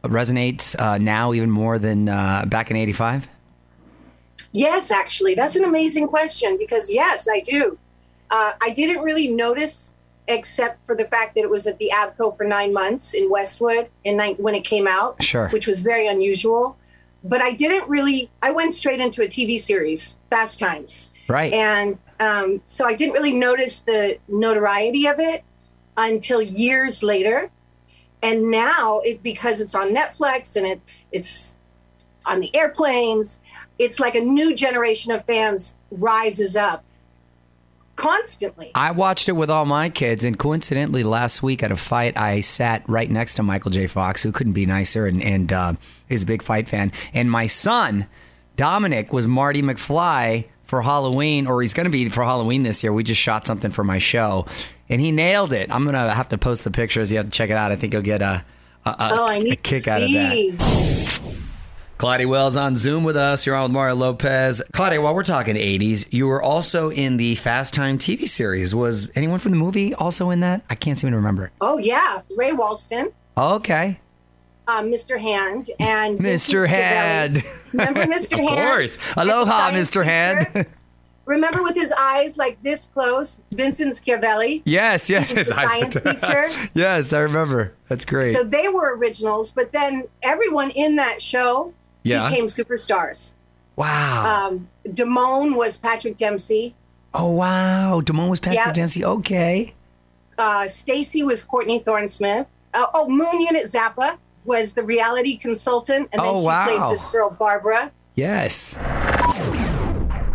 resonates 0.04 0.78
uh, 0.78 0.98
now 0.98 1.32
even 1.32 1.50
more 1.50 1.80
than 1.80 2.10
uh, 2.10 2.44
back 2.48 2.70
in 2.70 2.76
'85? 2.76 3.30
Yes, 4.56 4.90
actually, 4.90 5.36
that's 5.36 5.58
an 5.58 5.66
amazing 5.66 6.08
question 6.08 6.58
because 6.58 6.90
yes, 6.92 7.28
I 7.30 7.42
do. 7.42 7.78
Uh, 8.32 8.54
I 8.62 8.70
didn't 8.70 9.04
really 9.04 9.28
notice, 9.28 9.94
except 10.30 10.86
for 10.86 10.96
the 10.96 11.04
fact 11.04 11.36
that 11.36 11.42
it 11.42 11.50
was 11.50 11.68
at 11.68 11.78
the 11.78 11.92
Avco 11.94 12.36
for 12.38 12.46
nine 12.46 12.72
months 12.72 13.14
in 13.14 13.30
Westwood 13.30 13.90
in 14.06 14.16
ni- 14.16 14.36
when 14.36 14.56
it 14.56 14.64
came 14.64 14.88
out, 14.88 15.22
Sure. 15.22 15.50
which 15.50 15.68
was 15.68 15.82
very 15.82 16.08
unusual. 16.08 16.78
But 17.22 17.42
I 17.42 17.52
didn't 17.52 17.90
really. 17.90 18.30
I 18.42 18.52
went 18.52 18.74
straight 18.74 19.02
into 19.02 19.24
a 19.24 19.28
TV 19.28 19.60
series, 19.60 20.18
Fast 20.30 20.58
Times, 20.58 21.12
Right. 21.28 21.52
and 21.52 21.98
um, 22.22 22.62
so 22.64 22.86
I 22.88 22.96
didn't 22.96 23.14
really 23.16 23.34
notice 23.36 23.80
the 23.80 24.18
notoriety 24.30 25.06
of 25.08 25.20
it 25.20 25.44
until 25.98 26.42
years 26.42 27.04
later. 27.04 27.50
And 28.24 28.50
now, 28.50 29.02
it 29.02 29.22
because 29.22 29.60
it's 29.60 29.76
on 29.76 29.94
Netflix 29.94 30.56
and 30.56 30.66
it 30.66 30.80
it's 31.12 31.58
on 32.26 32.40
the 32.40 32.56
airplanes, 32.56 33.40
it's 33.78 34.00
like 34.00 34.16
a 34.16 34.22
new 34.22 34.56
generation 34.56 35.12
of 35.12 35.26
fans 35.26 35.78
rises 35.92 36.56
up 36.56 36.84
constantly. 37.96 38.72
I 38.76 38.92
watched 38.92 39.30
it 39.30 39.34
with 39.34 39.50
all 39.50 39.66
my 39.66 39.90
kids, 39.90 40.24
and 40.24 40.38
coincidentally, 40.38 41.04
last 41.04 41.42
week 41.42 41.64
at 41.64 41.72
a 41.72 41.78
fight, 41.78 42.18
I 42.18 42.42
sat 42.42 42.88
right 42.88 43.10
next 43.10 43.36
to 43.36 43.44
Michael 43.44 43.72
J. 43.72 43.88
Fox, 43.88 44.22
who 44.24 44.32
couldn't 44.32 44.54
be 44.54 44.66
nicer, 44.66 45.08
and, 45.08 45.24
and 45.24 45.52
uh, 45.54 45.74
is 46.10 46.24
a 46.24 46.26
big 46.26 46.42
fight 46.42 46.68
fan. 46.68 46.92
And 47.14 47.32
my 47.32 47.48
son, 47.48 48.08
Dominic, 48.56 49.14
was 49.14 49.28
Marty 49.28 49.62
McFly 49.62 50.46
for 50.64 50.82
Halloween, 50.82 51.48
or 51.48 51.62
he's 51.62 51.74
going 51.74 51.86
to 51.86 51.92
be 51.92 52.10
for 52.10 52.24
Halloween 52.24 52.64
this 52.64 52.84
year. 52.84 52.92
We 52.92 53.04
just 53.04 53.22
shot 53.22 53.48
something 53.48 53.72
for 53.72 53.84
my 53.84 54.00
show, 54.00 54.46
and 54.90 55.00
he 55.00 55.12
nailed 55.12 55.54
it. 55.54 55.72
I'm 55.72 55.84
going 55.84 55.94
to 55.96 56.14
have 56.14 56.30
to 56.30 56.38
post 56.38 56.64
the 56.64 56.72
pictures. 56.72 57.12
You 57.12 57.18
have 57.18 57.26
to 57.28 57.32
check 57.32 57.50
it 57.50 57.58
out. 57.58 57.72
I 57.72 57.76
think 57.76 57.94
you'll 57.94 58.02
get 58.02 58.22
a, 58.22 58.44
a, 58.86 58.90
a, 58.90 58.96
oh, 59.00 59.26
I 59.26 59.36
a 59.36 59.40
need 59.40 59.64
kick 59.64 59.84
to 59.84 59.92
out 59.92 60.04
of 60.04 60.12
that. 60.12 61.05
Claudia 61.98 62.28
Wells 62.28 62.58
on 62.58 62.76
Zoom 62.76 63.04
with 63.06 63.16
us. 63.16 63.46
You're 63.46 63.56
on 63.56 63.64
with 63.64 63.72
Mario 63.72 63.96
Lopez. 63.96 64.62
Claudia, 64.74 65.02
while 65.02 65.16
we're 65.16 65.24
talking 65.24 65.56
80s, 65.56 66.12
you 66.12 66.28
were 66.28 66.42
also 66.44 66.90
in 66.92 67.16
the 67.18 67.36
Fast 67.36 67.74
Time 67.74 67.98
TV 67.98 68.28
series. 68.28 68.76
Was 68.76 69.10
anyone 69.16 69.40
from 69.40 69.52
the 69.54 69.58
movie 69.58 69.94
also 69.94 70.30
in 70.30 70.42
that? 70.42 70.62
I 70.70 70.76
can't 70.76 71.00
seem 71.00 71.12
to 71.12 71.16
remember. 71.16 71.52
Oh 71.62 71.78
yeah, 71.78 72.22
Ray 72.38 72.52
Walston, 72.52 73.14
Okay. 73.38 74.00
uh, 74.68 74.82
Mr. 74.82 75.20
Hand, 75.20 75.70
and 75.80 76.20
Mr. 76.20 76.68
Hand. 76.68 77.42
Remember 77.72 78.02
Mr. 78.14 78.34
Of 78.34 78.40
Hand? 78.40 78.50
Of 78.50 78.58
course. 78.68 78.98
Aloha, 79.16 79.72
Mr. 79.72 80.04
Hand. 80.04 80.48
teacher? 80.48 80.68
Remember 81.26 81.64
with 81.64 81.74
his 81.76 81.92
eyes 81.98 82.38
like 82.38 82.62
this 82.62 82.86
close, 82.94 83.42
Vincent 83.52 83.96
Schiavelli. 83.96 84.62
yes, 84.66 85.10
yes. 85.10 85.48
science 85.48 85.96
teacher. 85.96 86.50
yes, 86.76 87.14
I 87.14 87.22
remember. 87.22 87.74
That's 87.88 88.06
great. 88.06 88.32
So 88.34 88.44
they 88.44 88.68
were 88.68 88.96
originals, 88.96 89.50
but 89.50 89.72
then 89.72 90.04
everyone 90.22 90.70
in 90.72 90.98
that 90.98 91.24
show 91.24 91.74
Yeah. 92.06 92.30
became 92.30 92.46
superstars. 92.46 93.36
wow. 93.76 94.48
Um, 94.48 94.70
Damone 94.88 95.56
was 95.56 95.78
Patrick 95.78 96.16
Dempsey. 96.18 96.74
oh, 97.14 97.32
wow. 97.34 98.02
Damone 98.04 98.30
was 98.30 98.40
Patrick 98.40 98.66
Yeah. 98.66 98.72
Dempsey. 98.74 99.04
Okay. 99.04 99.74
Uh, 100.38 100.68
Stacy 100.68 101.24
was 101.24 101.44
Courtney 101.44 101.80
Thorne 101.80 102.08
Smith. 102.08 102.48
Uh, 102.74 102.86
oh, 102.94 103.08
Moon 103.10 103.42
Unit 103.42 103.66
Zappa 103.66 104.18
was 104.44 104.74
the 104.74 104.84
reality 104.84 105.38
consultant, 105.38 106.10
and 106.12 106.22
then 106.22 106.34
Oh, 106.36 106.40
she 106.42 106.46
wow. 106.48 106.66
played 106.90 106.98
this 106.98 107.06
girl 107.08 107.30
Barbara. 107.30 107.92
Yes. 108.16 108.78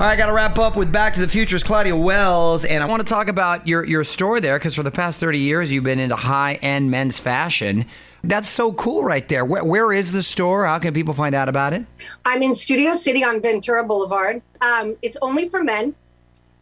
All 0.01 0.07
right, 0.07 0.15
I 0.15 0.17
got 0.17 0.29
to 0.29 0.33
wrap 0.33 0.59
up 0.59 0.79
with 0.79 0.91
Back 0.91 1.13
to 1.13 1.21
the 1.21 1.29
Future's 1.29 1.63
Claudia 1.63 1.95
Wells, 1.95 2.65
and 2.65 2.83
I 2.83 2.87
want 2.87 3.07
to 3.07 3.07
talk 3.07 3.29
about 3.29 3.69
your 3.69 3.85
your 3.85 4.03
store 4.03 4.41
there 4.41 4.59
because 4.59 4.75
for 4.75 4.83
the 4.83 4.91
past 4.91 5.21
thirty 5.21 5.41
years 5.41 5.71
you've 5.71 5.85
been 5.85 5.99
into 5.99 6.17
high 6.17 6.55
end 6.63 6.91
men's 6.91 7.19
fashion. 7.19 7.85
That's 8.25 8.49
so 8.49 8.73
cool, 8.73 9.05
right 9.05 9.29
there. 9.29 9.45
Where, 9.45 9.63
where 9.63 9.93
is 9.93 10.13
the 10.13 10.23
store? 10.23 10.65
How 10.65 10.79
can 10.79 10.95
people 10.95 11.13
find 11.13 11.35
out 11.35 11.51
about 11.51 11.75
it? 11.75 11.85
I'm 12.25 12.43
in 12.43 12.55
Studio 12.55 12.95
City 12.95 13.23
on 13.23 13.43
Ventura 13.43 13.85
Boulevard. 13.85 14.41
Um, 14.63 14.97
it's 15.03 15.19
only 15.21 15.51
for 15.51 15.63
men. 15.63 15.95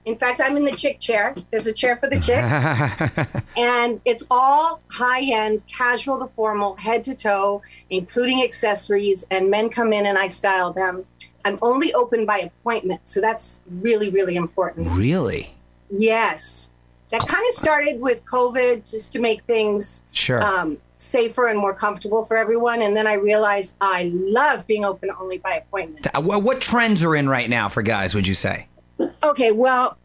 In 0.04 0.16
fact, 0.16 0.40
I'm 0.42 0.56
in 0.56 0.64
the 0.64 0.74
chick 0.74 0.98
chair. 0.98 1.32
There's 1.52 1.68
a 1.68 1.72
chair 1.72 1.96
for 1.96 2.08
the 2.08 2.18
chicks. 2.18 3.44
and 3.56 4.00
it's 4.04 4.26
all 4.32 4.80
high 4.88 5.22
end, 5.22 5.62
casual 5.68 6.18
to 6.18 6.26
formal, 6.34 6.74
head 6.74 7.04
to 7.04 7.14
toe, 7.14 7.62
including 7.88 8.42
accessories. 8.42 9.28
And 9.30 9.48
men 9.48 9.68
come 9.68 9.92
in 9.92 10.06
and 10.06 10.18
I 10.18 10.26
style 10.26 10.72
them. 10.72 11.04
I'm 11.44 11.58
only 11.62 11.92
open 11.94 12.26
by 12.26 12.38
appointment. 12.38 13.08
So 13.08 13.20
that's 13.20 13.62
really, 13.70 14.10
really 14.10 14.36
important. 14.36 14.88
really? 14.92 15.54
Yes. 15.90 16.70
That 17.10 17.26
kind 17.26 17.42
of 17.48 17.54
started 17.54 18.00
with 18.00 18.22
COVID 18.26 18.90
just 18.90 19.14
to 19.14 19.18
make 19.18 19.42
things 19.44 20.04
Sure. 20.12 20.42
um, 20.44 20.76
safer 20.94 21.46
and 21.46 21.58
more 21.58 21.72
comfortable 21.72 22.24
for 22.24 22.36
everyone. 22.36 22.82
And 22.82 22.94
then 22.94 23.06
I 23.06 23.14
realized 23.14 23.76
I 23.80 24.12
love 24.14 24.66
being 24.66 24.84
open 24.84 25.10
only 25.18 25.38
by 25.38 25.54
appointment. 25.54 26.06
What 26.22 26.60
trends 26.60 27.02
are 27.04 27.16
in 27.16 27.26
right 27.28 27.48
now 27.48 27.70
for 27.70 27.82
guys? 27.82 28.14
Would 28.14 28.28
you 28.28 28.34
say? 28.34 28.66
Okay, 29.22 29.52
well, 29.52 29.96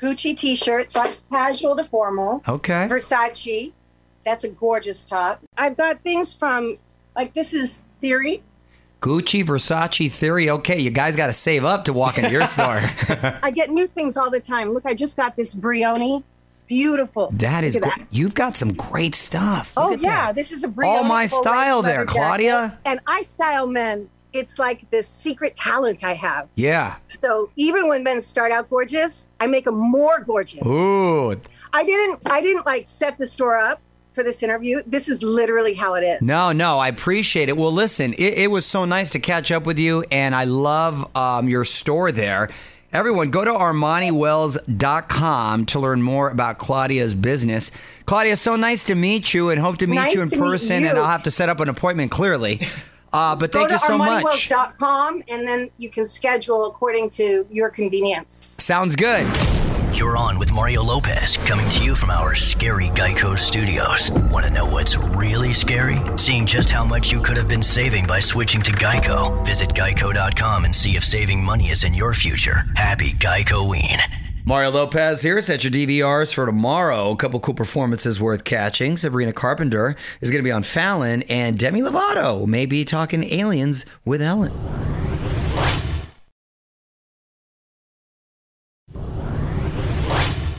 Gucci 0.00 0.36
t-shirts, 0.36 0.94
like 0.94 1.18
casual 1.30 1.74
to 1.76 1.82
formal. 1.84 2.42
Okay. 2.46 2.86
Versace, 2.88 3.72
that's 4.24 4.44
a 4.44 4.48
gorgeous 4.48 5.04
top. 5.04 5.40
I've 5.56 5.76
got 5.76 6.02
things 6.02 6.32
from 6.32 6.78
like 7.16 7.34
this 7.34 7.54
is 7.54 7.82
Theory. 8.00 8.42
Gucci, 9.02 9.44
Versace, 9.44 10.10
Theory. 10.10 10.48
Okay, 10.48 10.78
you 10.78 10.90
guys 10.90 11.16
got 11.16 11.26
to 11.26 11.32
save 11.32 11.64
up 11.64 11.84
to 11.86 11.92
walk 11.92 12.18
into 12.18 12.30
your 12.30 12.46
store. 12.46 12.80
I 13.42 13.50
get 13.50 13.68
new 13.70 13.86
things 13.86 14.16
all 14.16 14.30
the 14.30 14.40
time. 14.40 14.70
Look, 14.72 14.86
I 14.86 14.94
just 14.94 15.16
got 15.16 15.34
this 15.36 15.54
Brioni 15.54 16.22
beautiful. 16.68 17.30
That 17.34 17.64
is 17.64 17.76
great. 17.76 17.92
You've 18.12 18.34
got 18.34 18.56
some 18.56 18.72
great 18.72 19.14
stuff. 19.16 19.76
Look 19.76 19.86
Oh 19.86 19.90
yeah, 19.96 20.26
that. 20.26 20.36
this 20.36 20.52
is 20.52 20.62
a 20.64 20.68
Brioni 20.68 20.86
All 20.86 21.04
my 21.04 21.26
style 21.26 21.82
there. 21.82 22.06
Claudia. 22.06 22.78
And 22.86 23.00
I 23.06 23.22
style 23.22 23.66
men. 23.66 24.08
It's 24.32 24.58
like 24.58 24.88
this 24.90 25.06
secret 25.06 25.54
talent 25.54 26.04
I 26.04 26.14
have. 26.14 26.48
Yeah. 26.54 26.96
So 27.08 27.50
even 27.56 27.88
when 27.88 28.02
men 28.02 28.22
start 28.22 28.50
out 28.52 28.70
gorgeous, 28.70 29.28
I 29.40 29.46
make 29.46 29.66
them 29.66 29.76
more 29.76 30.20
gorgeous. 30.20 30.64
Ooh. 30.64 31.32
I 31.74 31.84
didn't 31.84 32.20
I 32.26 32.40
didn't 32.40 32.64
like 32.64 32.86
set 32.86 33.18
the 33.18 33.26
store 33.26 33.58
up 33.58 33.80
for 34.12 34.22
this 34.22 34.42
interview. 34.42 34.80
This 34.86 35.08
is 35.08 35.22
literally 35.22 35.74
how 35.74 35.94
it 35.94 36.02
is. 36.02 36.26
No, 36.26 36.52
no, 36.52 36.78
I 36.78 36.88
appreciate 36.88 37.48
it. 37.48 37.56
Well, 37.56 37.72
listen, 37.72 38.12
it, 38.14 38.38
it 38.38 38.50
was 38.50 38.66
so 38.66 38.84
nice 38.84 39.10
to 39.10 39.18
catch 39.18 39.50
up 39.50 39.66
with 39.66 39.78
you, 39.78 40.04
and 40.10 40.34
I 40.34 40.44
love 40.44 41.16
um, 41.16 41.48
your 41.48 41.64
store 41.64 42.12
there. 42.12 42.50
Everyone, 42.92 43.30
go 43.30 43.42
to 43.42 43.50
ArmaniWells.com 43.50 45.66
to 45.66 45.80
learn 45.80 46.02
more 46.02 46.28
about 46.28 46.58
Claudia's 46.58 47.14
business. 47.14 47.70
Claudia, 48.04 48.36
so 48.36 48.56
nice 48.56 48.84
to 48.84 48.94
meet 48.94 49.32
you 49.32 49.48
and 49.48 49.58
hope 49.58 49.78
to 49.78 49.86
meet 49.86 49.96
Nice 49.96 50.14
you 50.14 50.20
in 50.20 50.28
person. 50.28 50.84
And. 50.84 50.98
I'll 50.98 51.06
have 51.06 51.22
to 51.22 51.30
set 51.30 51.48
up 51.48 51.60
an 51.60 51.70
appointment 51.70 52.10
clearly. 52.10 52.60
Uh, 53.10 53.34
but 53.36 53.52
Go 53.52 53.60
thank 53.60 53.70
you 53.70 53.78
so 53.78 53.96
much. 53.96 54.24
ArmaniWells.com 54.24 55.22
and 55.28 55.46
then 55.46 55.70
you 55.78 55.90
can 55.90 56.04
schedule 56.04 56.66
according 56.66 57.10
to 57.10 57.46
your 57.50 57.70
convenience. 57.70 58.56
Sounds 58.58 58.96
good. 58.96 59.61
You're 59.94 60.16
on 60.16 60.38
with 60.38 60.52
Mario 60.52 60.82
Lopez, 60.82 61.36
coming 61.36 61.68
to 61.68 61.84
you 61.84 61.94
from 61.94 62.10
our 62.10 62.34
scary 62.34 62.86
Geico 62.86 63.38
studios. 63.38 64.10
Want 64.32 64.46
to 64.46 64.50
know 64.50 64.64
what's 64.64 64.96
really 64.96 65.52
scary? 65.52 65.98
Seeing 66.16 66.46
just 66.46 66.70
how 66.70 66.82
much 66.82 67.12
you 67.12 67.20
could 67.20 67.36
have 67.36 67.46
been 67.46 67.62
saving 67.62 68.06
by 68.06 68.18
switching 68.18 68.62
to 68.62 68.72
Geico. 68.72 69.44
Visit 69.44 69.68
geico.com 69.70 70.64
and 70.64 70.74
see 70.74 70.92
if 70.92 71.04
saving 71.04 71.44
money 71.44 71.66
is 71.66 71.84
in 71.84 71.92
your 71.92 72.14
future. 72.14 72.64
Happy 72.74 73.12
Geico-ween. 73.12 73.98
Mario 74.46 74.70
Lopez 74.70 75.22
here. 75.22 75.40
Set 75.42 75.62
your 75.62 75.70
DVRs 75.70 76.34
for 76.34 76.46
tomorrow. 76.46 77.10
A 77.10 77.16
couple 77.16 77.38
cool 77.38 77.54
performances 77.54 78.18
worth 78.18 78.44
catching. 78.44 78.96
Sabrina 78.96 79.34
Carpenter 79.34 79.94
is 80.22 80.30
going 80.30 80.42
to 80.42 80.48
be 80.48 80.50
on 80.52 80.62
Fallon, 80.62 81.22
and 81.24 81.58
Demi 81.58 81.82
Lovato 81.82 82.46
may 82.46 82.64
be 82.64 82.84
talking 82.86 83.24
aliens 83.24 83.84
with 84.06 84.22
Ellen. 84.22 84.52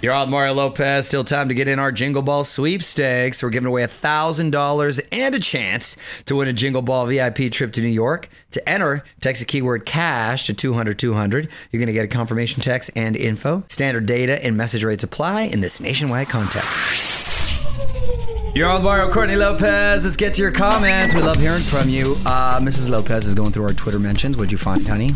You're 0.04 0.12
on 0.12 0.30
Mario 0.30 0.54
Lopez. 0.54 1.06
Still 1.06 1.24
time 1.24 1.48
to 1.48 1.54
get 1.54 1.70
in 1.70 1.80
our 1.80 1.90
Jingle 1.90 2.22
Ball 2.22 2.44
sweepstakes. 2.44 3.42
We're 3.42 3.52
giving 3.52 3.70
away 3.70 3.84
$1,000 3.84 5.08
and 5.14 5.34
a 5.34 5.40
chance 5.40 5.96
to 6.26 6.36
win 6.36 6.50
a 6.50 6.52
Jingle 6.52 6.82
Ball 6.82 7.06
VIP 7.06 7.50
trip 7.50 7.72
to 7.72 7.82
New 7.82 7.88
York. 7.88 8.28
To 8.52 8.70
enter, 8.70 9.06
text 9.22 9.40
the 9.40 9.46
keyword 9.46 9.86
cash 9.86 10.46
to 10.48 10.54
200 10.54 11.00
200. 11.00 11.48
You're 11.72 11.80
going 11.80 11.88
to 11.88 11.94
get 11.94 12.04
a 12.04 12.10
confirmation 12.10 12.62
text 12.62 12.92
and 12.98 13.16
info. 13.16 13.64
Standard 13.70 14.06
data 14.06 14.44
and 14.44 14.58
message 14.58 14.84
rates 14.84 15.06
apply 15.06 15.44
in 15.44 15.62
this 15.62 15.80
nationwide 15.80 16.28
contest. 16.28 18.13
You're 18.56 18.70
on 18.70 18.84
Mario 18.84 19.12
Courtney 19.12 19.36
Lopez. 19.36 20.04
Let's 20.06 20.16
get 20.16 20.36
to 20.36 20.44
your 20.44 20.52
comments. 20.52 21.16
We 21.16 21.24
love 21.24 21.38
hearing 21.38 21.64
from 21.64 21.90
you. 21.90 22.16
Uh, 22.24 22.60
Mrs. 22.60 22.88
Lopez 22.88 23.26
is 23.26 23.34
going 23.34 23.52
through 23.52 23.64
our 23.64 23.74
Twitter 23.74 23.98
mentions. 23.98 24.38
What'd 24.38 24.52
you 24.52 24.60
find, 24.60 24.88
honey? 24.88 25.10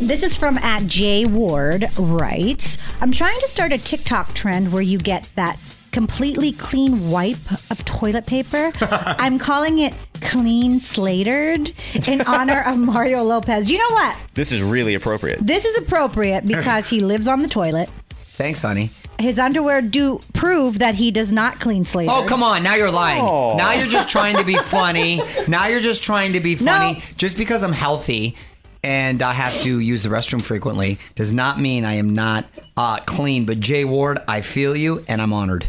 This 0.00 0.24
is 0.24 0.36
from 0.36 0.58
at 0.58 0.88
J 0.88 1.24
Ward 1.24 1.86
writes, 1.96 2.78
I'm 3.00 3.12
trying 3.12 3.38
to 3.38 3.48
start 3.48 3.70
a 3.70 3.78
TikTok 3.78 4.34
trend 4.34 4.72
where 4.72 4.82
you 4.82 4.98
get 4.98 5.30
that 5.36 5.60
completely 5.92 6.50
clean 6.50 7.08
wipe 7.08 7.70
of 7.70 7.84
toilet 7.84 8.26
paper. 8.26 8.72
I'm 8.80 9.38
calling 9.38 9.78
it 9.78 9.94
clean 10.20 10.80
slatered 10.80 11.72
in 12.08 12.22
honor 12.22 12.62
of 12.62 12.78
Mario 12.78 13.22
Lopez. 13.22 13.70
You 13.70 13.78
know 13.78 13.90
what? 13.90 14.16
This 14.34 14.50
is 14.50 14.60
really 14.60 14.96
appropriate. 14.96 15.38
This 15.40 15.64
is 15.64 15.78
appropriate 15.78 16.46
because 16.46 16.88
he 16.88 16.98
lives 16.98 17.28
on 17.28 17.42
the 17.42 17.48
toilet. 17.48 17.90
Thanks, 18.10 18.62
honey. 18.62 18.90
His 19.22 19.38
underwear 19.38 19.80
do 19.80 20.18
prove 20.34 20.80
that 20.80 20.96
he 20.96 21.12
does 21.12 21.30
not 21.32 21.60
clean 21.60 21.84
slatered. 21.84 22.12
Oh, 22.12 22.26
come 22.26 22.42
on. 22.42 22.64
Now 22.64 22.74
you're 22.74 22.90
lying. 22.90 23.24
Now 23.56 23.72
you're 23.72 23.86
just 23.86 24.08
trying 24.08 24.36
to 24.36 24.44
be 24.44 24.56
funny. 24.64 25.20
Now 25.46 25.68
you're 25.68 25.80
just 25.80 26.02
trying 26.02 26.32
to 26.32 26.40
be 26.40 26.56
funny. 26.56 26.94
No. 26.94 27.00
Just 27.16 27.36
because 27.36 27.62
I'm 27.62 27.72
healthy 27.72 28.36
and 28.82 29.22
I 29.22 29.32
have 29.32 29.54
to 29.62 29.78
use 29.78 30.02
the 30.02 30.08
restroom 30.08 30.42
frequently 30.42 30.98
does 31.14 31.32
not 31.32 31.60
mean 31.60 31.84
I 31.84 31.94
am 31.94 32.16
not 32.16 32.46
uh, 32.76 32.98
clean. 33.06 33.46
But 33.46 33.60
Jay 33.60 33.84
Ward, 33.84 34.18
I 34.26 34.40
feel 34.40 34.74
you 34.74 35.04
and 35.06 35.22
I'm 35.22 35.32
honored. 35.32 35.68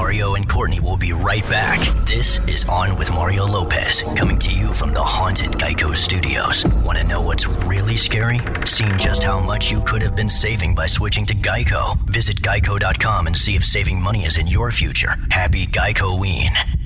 Mario 0.00 0.34
and 0.34 0.48
Courtney 0.48 0.80
will 0.80 0.96
be 0.96 1.12
right 1.12 1.46
back. 1.50 1.78
This 2.06 2.38
is 2.48 2.66
On 2.70 2.96
with 2.96 3.12
Mario 3.12 3.46
Lopez, 3.46 4.02
coming 4.16 4.38
to 4.38 4.50
you 4.50 4.72
from 4.72 4.94
the 4.94 5.02
haunted 5.02 5.50
Geico 5.50 5.94
Studios. 5.94 6.64
Want 6.86 6.96
to 6.96 7.06
know 7.06 7.20
what's 7.20 7.46
really 7.46 7.96
scary? 7.96 8.40
Seeing 8.64 8.96
just 8.96 9.22
how 9.22 9.40
much 9.40 9.70
you 9.70 9.82
could 9.82 10.00
have 10.00 10.16
been 10.16 10.30
saving 10.30 10.74
by 10.74 10.86
switching 10.86 11.26
to 11.26 11.34
Geico. 11.34 11.98
Visit 12.08 12.36
geico.com 12.40 13.26
and 13.26 13.36
see 13.36 13.56
if 13.56 13.62
saving 13.62 14.00
money 14.00 14.24
is 14.24 14.38
in 14.38 14.46
your 14.46 14.72
future. 14.72 15.16
Happy 15.30 15.66
Geico-ween. 15.66 16.79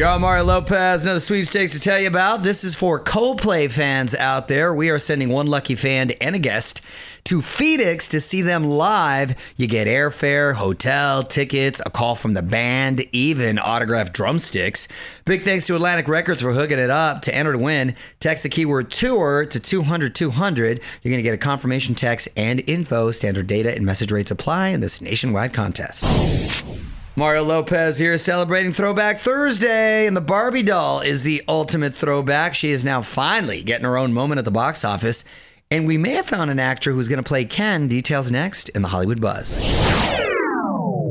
On 0.00 0.22
Mario 0.22 0.44
Lopez. 0.44 1.04
Another 1.04 1.20
sweepstakes 1.20 1.72
to 1.72 1.78
tell 1.78 2.00
you 2.00 2.08
about. 2.08 2.42
This 2.42 2.64
is 2.64 2.74
for 2.74 2.98
Coldplay 2.98 3.70
fans 3.70 4.14
out 4.14 4.48
there. 4.48 4.74
We 4.74 4.88
are 4.88 4.98
sending 4.98 5.28
one 5.28 5.46
lucky 5.46 5.74
fan 5.74 6.12
and 6.12 6.34
a 6.34 6.38
guest 6.38 6.80
to 7.24 7.42
Phoenix 7.42 8.08
to 8.08 8.18
see 8.18 8.40
them 8.40 8.64
live. 8.64 9.36
You 9.56 9.68
get 9.68 9.86
airfare, 9.86 10.54
hotel, 10.54 11.22
tickets, 11.22 11.82
a 11.84 11.90
call 11.90 12.14
from 12.14 12.32
the 12.32 12.42
band, 12.42 13.04
even 13.12 13.58
autographed 13.58 14.14
drumsticks. 14.14 14.88
Big 15.26 15.42
thanks 15.42 15.66
to 15.66 15.76
Atlantic 15.76 16.08
Records 16.08 16.40
for 16.40 16.52
hooking 16.52 16.78
it 16.78 16.90
up. 16.90 17.22
To 17.22 17.34
enter 17.34 17.52
to 17.52 17.58
win, 17.58 17.94
text 18.18 18.44
the 18.44 18.48
keyword 18.48 18.90
tour 18.90 19.44
to 19.44 19.60
200 19.60 20.14
200. 20.14 20.80
You're 21.02 21.10
going 21.10 21.18
to 21.18 21.22
get 21.22 21.34
a 21.34 21.38
confirmation 21.38 21.94
text 21.94 22.28
and 22.34 22.60
info. 22.66 23.10
Standard 23.10 23.46
data 23.46 23.72
and 23.72 23.84
message 23.84 24.10
rates 24.10 24.30
apply 24.30 24.68
in 24.68 24.80
this 24.80 25.02
nationwide 25.02 25.52
contest. 25.52 26.02
Mario 27.14 27.44
Lopez 27.44 27.98
here 27.98 28.16
celebrating 28.16 28.72
Throwback 28.72 29.18
Thursday, 29.18 30.06
and 30.06 30.16
the 30.16 30.22
Barbie 30.22 30.62
doll 30.62 31.02
is 31.02 31.22
the 31.22 31.42
ultimate 31.46 31.94
throwback. 31.94 32.54
She 32.54 32.70
is 32.70 32.86
now 32.86 33.02
finally 33.02 33.62
getting 33.62 33.84
her 33.84 33.98
own 33.98 34.14
moment 34.14 34.38
at 34.38 34.46
the 34.46 34.50
box 34.50 34.82
office, 34.82 35.22
and 35.70 35.86
we 35.86 35.98
may 35.98 36.12
have 36.12 36.24
found 36.24 36.50
an 36.50 36.58
actor 36.58 36.92
who's 36.92 37.10
going 37.10 37.22
to 37.22 37.28
play 37.28 37.44
Ken. 37.44 37.86
Details 37.86 38.30
next 38.30 38.70
in 38.70 38.80
the 38.80 38.88
Hollywood 38.88 39.20
Buzz. 39.20 39.60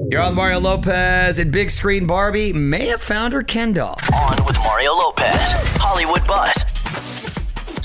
You're 0.09 0.23
on 0.23 0.33
Mario 0.33 0.59
Lopez, 0.59 1.37
and 1.37 1.51
big 1.51 1.69
screen 1.69 2.07
Barbie 2.07 2.51
may 2.51 2.87
have 2.87 3.01
found 3.03 3.31
her 3.33 3.43
Ken 3.43 3.71
doll. 3.71 3.99
On 4.11 4.43
with 4.47 4.57
Mario 4.63 4.93
Lopez, 4.95 5.37
Hollywood 5.77 6.25
Buzz. 6.25 6.65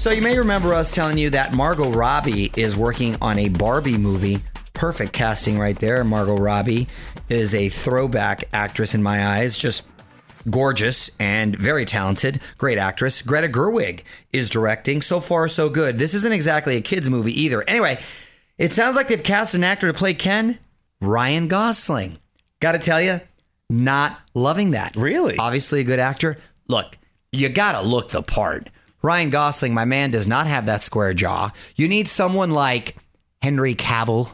So 0.01 0.11
you 0.11 0.23
may 0.23 0.39
remember 0.39 0.73
us 0.73 0.91
telling 0.91 1.19
you 1.19 1.29
that 1.31 1.53
Margot 1.53 1.91
Robbie 1.91 2.51
is 2.57 2.79
working 2.79 3.19
on 3.21 3.39
a 3.39 3.51
Barbie 3.51 3.99
movie. 3.99 4.39
Perfect 4.73 5.13
casting 5.13 5.59
right 5.59 5.79
there. 5.79 6.03
Margot 6.03 6.37
Robbie 6.37 6.87
is 7.29 7.55
a 7.55 7.69
throwback 7.69 8.45
actress 8.53 8.95
in 8.95 9.03
my 9.03 9.27
eyes, 9.27 9.57
just 9.59 9.87
gorgeous 10.51 11.11
and 11.19 11.57
very 11.57 11.85
talented, 11.85 12.41
great 12.59 12.79
actress. 12.79 13.23
Greta 13.23 13.49
Gerwig 13.49 14.03
is 14.33 14.49
directing. 14.49 15.03
So 15.03 15.19
far, 15.21 15.49
so 15.49 15.69
good. 15.69 15.99
This 15.99 16.15
isn't 16.15 16.33
exactly 16.33 16.77
a 16.77 16.81
kids 16.81 17.11
movie 17.11 17.39
either. 17.41 17.65
Anyway, 17.69 17.99
it 18.59 18.73
sounds 18.73 18.97
like 18.97 19.09
they've 19.09 19.23
cast 19.23 19.55
an 19.55 19.65
actor 19.65 19.89
to 19.89 19.95
play 19.95 20.15
Ken, 20.15 20.59
Ryan 21.01 21.49
Gosling. 21.49 22.19
Got 22.61 22.73
to 22.73 22.79
tell 22.79 23.01
you, 23.01 23.21
not 23.69 24.19
loving 24.35 24.71
that. 24.71 24.95
Really? 24.97 25.37
Obviously, 25.39 25.81
a 25.81 25.85
good 25.85 25.99
actor. 25.99 26.39
Look, 26.69 26.97
you 27.33 27.49
got 27.49 27.73
to 27.81 27.87
look 27.87 28.11
the 28.11 28.23
part. 28.23 28.71
Ryan 29.03 29.31
Gosling, 29.31 29.75
my 29.75 29.85
man, 29.85 30.11
does 30.11 30.27
not 30.29 30.47
have 30.47 30.67
that 30.67 30.83
square 30.83 31.13
jaw. 31.13 31.51
You 31.75 31.89
need 31.89 32.09
someone 32.09 32.51
like 32.53 32.97
Henry 33.43 33.75
Cavill, 33.75 34.31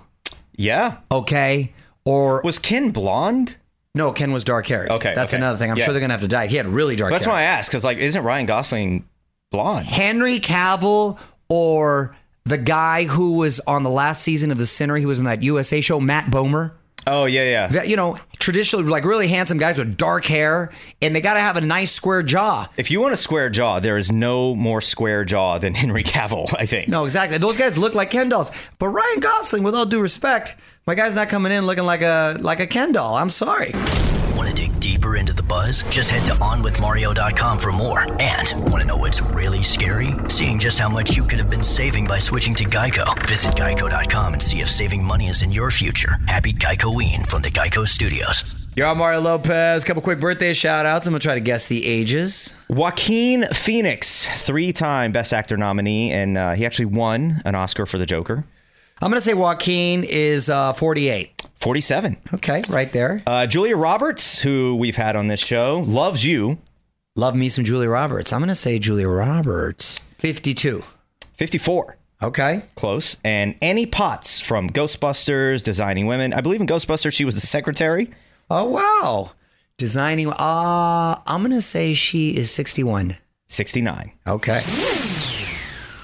Yeah. 0.57 0.99
okay? 1.11 1.73
Or 2.05 2.41
Was 2.43 2.59
Ken 2.59 2.91
blonde? 2.91 3.57
no, 3.95 4.11
Ken 4.13 4.33
was 4.33 4.43
dark 4.45 4.67
haired. 4.67 4.91
Okay, 4.91 5.13
that's 5.15 5.33
okay. 5.35 5.39
another 5.41 5.59
thing. 5.59 5.71
I'm 5.71 5.77
Yeah. 5.77 5.85
sure 5.85 5.93
they're 5.93 6.01
gonna 6.01 6.15
have 6.15 6.23
to 6.23 6.29
dye. 6.29 6.47
He 6.47 6.57
had 6.57 6.67
really 6.67 6.97
dark 6.97 7.11
hair. 7.11 7.17
That's 7.19 7.27
hair. 7.27 7.35
why 7.35 7.41
I 7.41 7.45
asked, 7.45 7.71
because 7.71 7.85
like, 7.85 7.99
isn't 7.99 8.23
Ryan 8.23 8.47
Gosling 8.47 9.05
blonde? 9.51 9.87
Henry 9.87 10.41
Cavill 10.41 11.19
or 11.49 12.17
the 12.45 12.59
guy 12.59 13.05
who 13.05 13.33
was 13.35 13.61
on 13.61 13.83
the 13.83 13.91
last 13.91 14.23
season 14.23 14.51
of 14.51 14.59
The 14.59 14.67
Sinner. 14.67 14.97
He 14.97 15.07
was 15.07 15.19
on 15.19 15.27
that 15.27 15.43
USA 15.43 15.81
show, 15.81 16.01
Matt 16.01 16.31
Bomer. 16.31 16.73
Oh 17.07 17.25
yeah, 17.25 17.43
yeah. 17.45 17.67
That, 17.69 17.89
You 17.89 17.97
know, 17.97 18.19
traditionally 18.39 18.85
like 18.85 19.05
really 19.05 19.29
handsome 19.29 19.59
guys 19.59 19.79
with 19.79 19.97
dark 19.97 20.25
hair, 20.25 20.71
and 21.01 21.15
they 21.15 21.21
got 21.21 21.35
to 21.35 21.41
have 21.41 21.57
a 21.57 21.61
nice 21.61 21.91
square 21.91 22.23
jaw. 22.23 22.69
If 22.77 22.91
you 22.91 23.01
want 23.01 23.13
a 23.13 23.17
square 23.17 23.51
jaw, 23.51 23.81
there 23.81 23.97
is 23.97 24.13
no 24.13 24.55
more 24.55 24.81
square 24.81 25.25
jaw 25.25 25.59
than 25.59 25.75
Henry 25.83 26.05
Cavill. 26.05 26.55
I 26.59 26.67
think. 26.67 26.89
No, 26.89 27.05
exactly. 27.05 27.39
Those 27.39 27.57
guys 27.57 27.77
look 27.77 27.95
like 27.95 28.11
Ken 28.11 28.29
dolls. 28.29 28.51
But 28.79 28.89
Ryan 28.89 29.21
Gosling, 29.21 29.63
with 29.63 29.75
all 29.75 29.87
due 29.87 30.01
respect, 30.01 30.55
my 30.87 30.95
guy's 30.95 31.17
not 31.17 31.29
coming 31.29 31.53
in 31.53 31.67
looking 31.67 31.85
like 31.85 32.03
a 32.03 32.37
like 32.41 32.61
a 32.61 32.67
Ken 32.67 32.93
doll. 32.93 33.15
I'm 33.17 33.31
sorry. 33.31 33.73
Want 34.53 34.61
to 34.61 34.69
dig 34.69 34.81
deeper 34.81 35.17
into 35.17 35.33
the 35.33 35.43
buzz? 35.43 35.83
Just 35.85 36.11
head 36.11 36.27
to 36.27 36.33
onwithmario.com 36.33 37.59
for 37.59 37.73
more. 37.73 38.03
And 38.21 38.53
want 38.71 38.83
to 38.83 38.85
know 38.85 38.99
what's 38.99 39.23
really 39.23 39.63
scary? 39.63 40.09
Seeing 40.29 40.59
just 40.59 40.79
how 40.79 40.91
much 40.91 41.17
you 41.17 41.25
could 41.25 41.39
have 41.39 41.49
been 41.49 41.65
saving 41.65 42.07
by 42.07 42.19
switching 42.19 42.55
to 42.57 42.65
Geico. 42.65 43.19
Visit 43.27 43.53
geico.com 43.55 44.35
and 44.35 44.43
see 44.43 44.61
if 44.61 44.69
saving 44.69 45.03
money 45.03 45.29
is 45.29 45.43
in 45.43 45.53
your 45.53 45.71
future. 45.71 46.19
Happy 46.27 46.53
Geico-ween 46.53 47.25
from 47.25 47.41
the 47.41 47.49
Geico 47.49 47.89
Studios. 47.89 48.69
You're 48.77 48.89
on 48.89 48.99
Mario 48.99 49.21
Lopez. 49.21 49.85
couple 49.85 50.03
quick 50.03 50.21
birthday 50.21 50.53
shout 50.53 50.85
outs. 50.85 51.07
I'm 51.07 51.13
gonna 51.13 51.21
try 51.21 51.35
to 51.35 51.41
guess 51.41 51.69
the 51.69 51.87
ages. 51.87 52.55
Joaquin 52.69 53.45
Phoenix, 53.55 54.27
three-time 54.45 55.13
Best 55.13 55.33
Actor 55.33 55.57
nominee, 55.57 56.13
and 56.13 56.37
uh, 56.37 56.53
he 56.53 56.67
actually 56.67 56.87
won 56.87 57.41
an 57.47 57.55
Oscar 57.55 57.87
for 57.87 57.97
The 57.97 58.07
Joker. 58.07 58.45
I'm 59.03 59.11
going 59.11 59.19
to 59.19 59.21
say 59.21 59.35
Joaquin 59.35 60.05
is 60.05 60.49
uh, 60.49 60.75
48. 60.75 61.43
47. 61.57 62.17
Okay, 62.35 62.63
right 62.69 62.93
there. 62.93 63.21
Uh, 63.27 63.49
Julia 63.49 63.77
Roberts, 63.77 64.41
who 64.41 64.77
we've 64.77 64.95
had 64.95 65.17
on 65.17 65.27
this 65.27 65.41
show, 65.45 65.83
loves 65.85 66.25
you. 66.25 66.59
Love 67.17 67.35
me 67.35 67.49
some 67.49 67.65
Julia 67.65 67.89
Roberts. 67.89 68.33
I'm 68.33 68.39
going 68.39 68.49
to 68.49 68.55
say 68.55 68.79
Julia 68.79 69.09
Roberts, 69.09 69.99
52. 70.19 70.85
54. 71.35 71.97
Okay. 72.23 72.63
Close. 72.77 73.17
And 73.25 73.57
Annie 73.61 73.87
Potts 73.87 74.39
from 74.41 74.71
Ghostbusters, 74.71 75.65
Designing 75.65 76.07
Women. 76.07 76.33
I 76.33 76.41
believe 76.41 76.61
in 76.61 76.69
Ghostbusters, 76.69 77.13
she 77.13 77.25
was 77.25 77.35
the 77.35 77.41
secretary. 77.45 78.09
Oh, 78.51 78.67
wow. 78.67 79.33
Designing. 79.79 80.29
Uh, 80.29 81.19
I'm 81.27 81.41
going 81.41 81.51
to 81.51 81.61
say 81.61 81.95
she 81.95 82.37
is 82.37 82.53
61. 82.53 83.17
69. 83.49 84.13
Okay. 84.29 84.63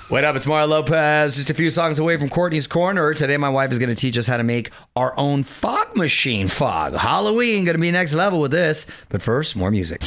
What 0.09 0.25
up? 0.25 0.37
It's 0.37 0.47
Mario 0.47 0.69
Lopez. 0.69 1.37
Just 1.37 1.51
a 1.51 1.55
few 1.55 1.71
songs 1.71 1.99
away 1.99 2.17
from 2.17 2.31
Courtney's 2.31 2.67
Corner. 2.67 3.13
Today, 3.13 3.37
my 3.37 3.51
wife 3.51 3.73
is 3.73 3.79
going 3.79 3.91
to 3.91 3.95
teach 3.95 4.17
us 4.17 4.27
how 4.27 4.39
to 4.39 4.43
make 4.43 4.71
our 4.97 5.13
own 5.19 5.43
fog 5.43 5.95
machine 5.95 6.49
fog. 6.49 6.95
Halloween 6.95 7.67
going 7.67 7.77
to 7.77 7.81
be 7.81 7.91
next 7.91 8.15
level 8.15 8.41
with 8.41 8.51
this. 8.51 8.87
But 9.11 9.21
first, 9.21 9.55
more 9.55 9.71
music. 9.71 10.01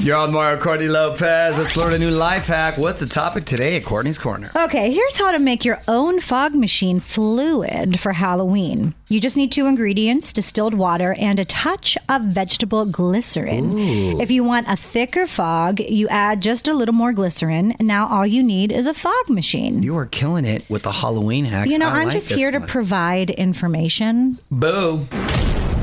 You're 0.00 0.16
on 0.16 0.32
Mario 0.32 0.60
Courtney 0.60 0.86
Lopez. 0.86 1.58
Let's 1.58 1.76
learn 1.76 1.94
a 1.94 1.98
new 1.98 2.10
life 2.10 2.46
hack. 2.46 2.76
What's 2.78 3.00
the 3.00 3.06
topic 3.06 3.44
today 3.44 3.76
at 3.76 3.84
Courtney's 3.84 4.18
Corner? 4.18 4.50
Okay, 4.54 4.92
here's 4.92 5.16
how 5.16 5.32
to 5.32 5.38
make 5.38 5.64
your 5.64 5.80
own 5.88 6.20
fog 6.20 6.54
machine 6.54 7.00
fluid 7.00 7.98
for 7.98 8.12
Halloween. 8.12 8.94
You 9.08 9.18
just 9.18 9.36
need 9.36 9.50
two 9.50 9.66
ingredients 9.66 10.32
distilled 10.32 10.74
water 10.74 11.16
and 11.18 11.40
a 11.40 11.44
touch 11.44 11.96
of 12.08 12.22
vegetable 12.22 12.84
glycerin. 12.84 13.76
If 14.20 14.30
you 14.30 14.44
want 14.44 14.68
a 14.68 14.76
thicker 14.76 15.26
fog, 15.26 15.80
you 15.80 16.06
add 16.08 16.42
just 16.42 16.68
a 16.68 16.74
little 16.74 16.94
more 16.94 17.12
glycerin. 17.12 17.74
Now 17.80 18.08
all 18.08 18.26
you 18.26 18.42
need 18.42 18.70
is 18.70 18.86
a 18.86 18.94
fog 18.94 19.28
machine. 19.28 19.82
You 19.82 19.96
are 19.96 20.06
killing 20.06 20.44
it 20.44 20.68
with 20.68 20.82
the 20.82 20.92
Halloween 20.92 21.46
hacks. 21.46 21.72
You 21.72 21.78
know, 21.78 21.88
I 21.88 22.00
I'm 22.00 22.08
like 22.08 22.14
just 22.16 22.32
here 22.32 22.50
to 22.50 22.60
provide 22.60 23.30
information. 23.30 24.38
Boo. 24.50 25.06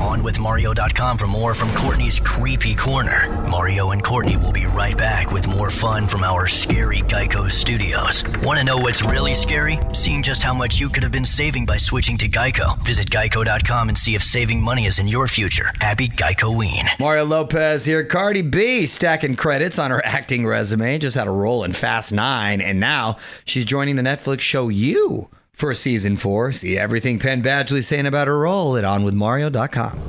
On 0.06 0.22
with 0.22 0.38
Mario.com 0.38 1.18
for 1.18 1.26
more 1.26 1.52
from 1.52 1.74
Courtney's 1.74 2.20
Creepy 2.20 2.76
Corner. 2.76 3.28
Mario 3.48 3.90
and 3.90 4.00
Courtney 4.00 4.36
will 4.36 4.52
be 4.52 4.66
right 4.66 4.96
back 4.96 5.32
with 5.32 5.48
more 5.48 5.68
fun 5.68 6.06
from 6.06 6.22
our 6.22 6.46
scary 6.46 6.98
Geico 6.98 7.50
studios. 7.50 8.22
Want 8.44 8.60
to 8.60 8.64
know 8.64 8.76
what's 8.76 9.04
really 9.04 9.34
scary? 9.34 9.78
Seeing 9.92 10.22
just 10.22 10.44
how 10.44 10.54
much 10.54 10.78
you 10.78 10.88
could 10.88 11.02
have 11.02 11.10
been 11.10 11.24
saving 11.24 11.66
by 11.66 11.76
switching 11.76 12.16
to 12.18 12.28
Geico. 12.28 12.78
Visit 12.86 13.10
geico.com 13.10 13.88
and 13.88 13.98
see 13.98 14.14
if 14.14 14.22
saving 14.22 14.62
money 14.62 14.86
is 14.86 15.00
in 15.00 15.08
your 15.08 15.26
future. 15.26 15.72
Happy 15.80 16.06
Geicoween. 16.06 16.84
Mario 17.00 17.24
Lopez 17.24 17.84
here. 17.84 18.04
Cardi 18.04 18.42
B 18.42 18.86
stacking 18.86 19.34
credits 19.34 19.80
on 19.80 19.90
her 19.90 20.04
acting 20.06 20.46
resume. 20.46 20.98
Just 20.98 21.16
had 21.16 21.26
a 21.26 21.32
role 21.32 21.64
in 21.64 21.72
Fast 21.72 22.12
Nine, 22.12 22.60
and 22.60 22.78
now 22.78 23.16
she's 23.44 23.64
joining 23.64 23.96
the 23.96 24.02
Netflix 24.02 24.40
show 24.40 24.68
You 24.68 25.30
for 25.56 25.72
season 25.72 26.18
four. 26.18 26.52
See 26.52 26.78
everything 26.78 27.18
Penn 27.18 27.42
Badgley's 27.42 27.88
saying 27.88 28.04
about 28.06 28.28
her 28.28 28.38
role 28.38 28.76
at 28.76 28.84
OnWithMario.com. 28.84 30.02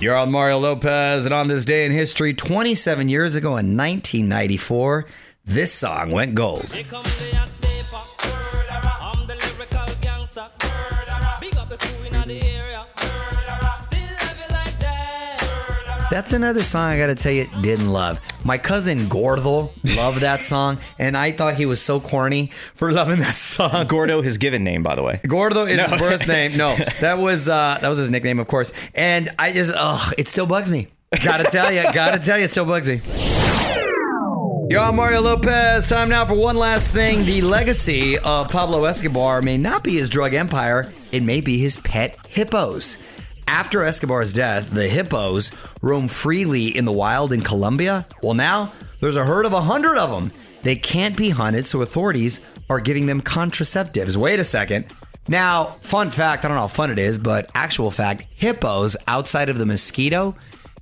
You're 0.00 0.16
on 0.16 0.32
Mario 0.32 0.58
Lopez, 0.58 1.24
and 1.24 1.32
on 1.32 1.46
this 1.46 1.64
day 1.64 1.86
in 1.86 1.92
history, 1.92 2.34
27 2.34 3.08
years 3.08 3.36
ago 3.36 3.50
in 3.50 3.76
1994, 3.76 5.06
this 5.44 5.72
song 5.72 6.10
went 6.10 6.34
gold. 6.34 6.66
That's 16.12 16.34
another 16.34 16.62
song 16.62 16.90
I 16.90 16.98
gotta 16.98 17.14
tell 17.14 17.32
you 17.32 17.46
didn't 17.62 17.90
love. 17.90 18.20
My 18.44 18.58
cousin 18.58 19.08
Gordo 19.08 19.70
loved 19.96 20.20
that 20.20 20.42
song, 20.42 20.76
and 20.98 21.16
I 21.16 21.32
thought 21.32 21.54
he 21.54 21.64
was 21.64 21.80
so 21.80 22.00
corny 22.00 22.48
for 22.48 22.92
loving 22.92 23.18
that 23.20 23.34
song. 23.34 23.86
Gordo, 23.86 24.20
his 24.20 24.36
given 24.36 24.62
name, 24.62 24.82
by 24.82 24.94
the 24.94 25.02
way. 25.02 25.22
Gordo 25.26 25.64
is 25.64 25.80
his 25.80 25.98
birth 25.98 26.28
name. 26.28 26.54
No, 26.54 26.76
that 27.00 27.16
was 27.16 27.48
uh, 27.48 27.78
that 27.80 27.88
was 27.88 27.96
his 27.96 28.10
nickname, 28.10 28.40
of 28.40 28.46
course. 28.46 28.74
And 28.94 29.30
I 29.38 29.52
just, 29.52 29.72
ugh, 29.74 30.12
it 30.18 30.28
still 30.28 30.44
bugs 30.44 30.70
me. 30.70 30.88
Gotta 31.24 31.44
tell 31.44 31.72
you, 31.72 31.82
gotta 31.94 32.18
tell 32.18 32.36
you, 32.36 32.44
it 32.44 32.48
still 32.48 32.66
bugs 32.66 32.90
me. 32.90 33.00
Yo, 34.68 34.82
I'm 34.82 34.96
Mario 34.96 35.22
Lopez. 35.22 35.88
Time 35.88 36.10
now 36.10 36.26
for 36.26 36.34
one 36.34 36.56
last 36.56 36.92
thing. 36.92 37.24
The 37.24 37.40
legacy 37.40 38.18
of 38.18 38.50
Pablo 38.50 38.84
Escobar 38.84 39.40
may 39.40 39.56
not 39.56 39.82
be 39.82 39.92
his 39.92 40.10
drug 40.10 40.34
empire, 40.34 40.92
it 41.10 41.22
may 41.22 41.40
be 41.40 41.56
his 41.56 41.78
pet 41.78 42.18
hippos. 42.28 42.98
After 43.46 43.82
Escobar's 43.84 44.32
death, 44.32 44.70
the 44.70 44.88
hippos 44.88 45.50
roam 45.82 46.08
freely 46.08 46.68
in 46.76 46.84
the 46.84 46.92
wild 46.92 47.32
in 47.32 47.40
Colombia. 47.40 48.06
Well, 48.22 48.34
now 48.34 48.72
there's 49.00 49.16
a 49.16 49.24
herd 49.24 49.46
of 49.46 49.52
a 49.52 49.60
hundred 49.62 49.98
of 49.98 50.10
them. 50.10 50.32
They 50.62 50.76
can't 50.76 51.16
be 51.16 51.30
hunted, 51.30 51.66
so 51.66 51.82
authorities 51.82 52.40
are 52.70 52.80
giving 52.80 53.06
them 53.06 53.20
contraceptives. 53.20 54.16
Wait 54.16 54.40
a 54.40 54.44
second. 54.44 54.86
Now, 55.28 55.76
fun 55.80 56.10
fact 56.10 56.44
I 56.44 56.48
don't 56.48 56.56
know 56.56 56.62
how 56.62 56.68
fun 56.68 56.90
it 56.90 56.98
is, 56.98 57.18
but 57.18 57.50
actual 57.54 57.90
fact 57.90 58.24
hippos 58.34 58.96
outside 59.06 59.48
of 59.48 59.58
the 59.58 59.66
mosquito 59.66 60.36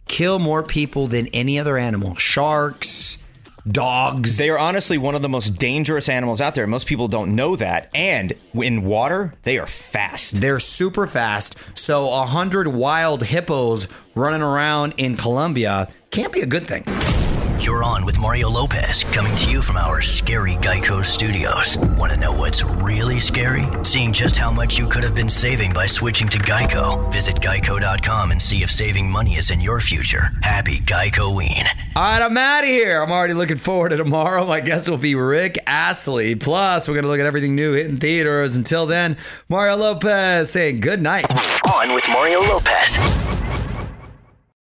kill 0.09 0.39
more 0.39 0.63
people 0.63 1.07
than 1.07 1.29
any 1.29 1.59
other 1.59 1.77
animal. 1.77 2.15
Sharks, 2.15 3.20
dogs. 3.67 4.39
They 4.39 4.51
are 4.51 4.59
honestly 4.59 4.99
one 4.99 5.15
of 5.15 5.23
the 5.23 5.29
most 5.29 5.51
dangerous 5.59 6.09
animals 6.09 6.41
out 6.41 6.55
there. 6.55 6.67
Most 6.67 6.87
people 6.87 7.09
don't 7.09 7.35
know 7.35 7.57
that. 7.57 7.91
And 7.95 8.33
in 8.55 8.85
water, 8.85 9.35
they 9.43 9.59
are 9.59 9.67
fast. 9.67 10.41
They're 10.41 10.61
super 10.61 11.07
fast. 11.07 11.57
So 11.79 12.13
a 12.13 12.25
hundred 12.25 12.69
wild 12.69 13.25
hippos 13.25 13.89
running 14.15 14.43
around 14.43 14.95
in 14.97 15.17
Colombia 15.17 15.89
can't 16.11 16.33
be 16.33 16.41
a 16.41 16.47
good 16.47 16.67
thing. 16.67 16.85
You're 17.61 17.85
on 17.85 18.07
with 18.07 18.19
Mario 18.19 18.49
Lopez, 18.49 19.05
coming 19.05 19.37
to 19.37 19.51
you 19.51 19.61
from 19.61 19.77
our 19.77 20.01
scary 20.01 20.53
Geico 20.53 21.05
studios. 21.05 21.77
Want 21.99 22.11
to 22.11 22.19
know 22.19 22.33
what's 22.33 22.65
really 22.65 23.21
scary? 23.21 23.65
Seeing 23.85 24.15
just 24.15 24.39
how 24.39 24.51
much 24.51 24.79
you 24.79 24.89
could 24.89 25.05
have 25.05 25.15
been 25.15 25.29
saving 25.29 25.75
by 25.75 25.85
switching 25.85 26.27
to 26.29 26.39
Geico. 26.39 27.13
Visit 27.13 27.37
geico.com 27.37 28.31
and 28.31 28.41
see 28.41 28.63
if 28.63 28.71
saving 28.71 29.11
money 29.11 29.35
is 29.35 29.51
in 29.51 29.61
your 29.61 29.79
future. 29.79 30.31
Happy 30.41 30.79
Geicoween. 30.79 31.67
All 31.97 32.03
right, 32.03 32.23
I'm 32.23 32.39
out 32.39 32.65
of 32.65 32.71
here. 32.71 33.03
I'm 33.03 33.13
already 33.13 33.35
looking 33.35 33.59
forward 33.59 33.91
to 33.91 33.99
tomorrow. 33.99 34.47
My 34.47 34.61
guest 34.61 34.89
will 34.89 34.97
be 34.97 35.15
Rick 35.15 35.59
Astley. 35.67 36.37
Plus, 36.37 36.89
we're 36.89 36.95
going 36.95 37.05
to 37.05 37.11
look 37.11 37.21
at 37.21 37.27
everything 37.27 37.57
new 37.57 37.75
hitting 37.75 37.99
theaters. 37.99 38.57
Until 38.57 38.87
then, 38.87 39.19
Mario 39.51 39.77
Lopez 39.77 40.51
saying 40.51 40.81
good 40.81 41.03
night. 41.03 41.27
On 41.71 41.93
with 41.93 42.09
Mario 42.09 42.41
Lopez. 42.41 43.40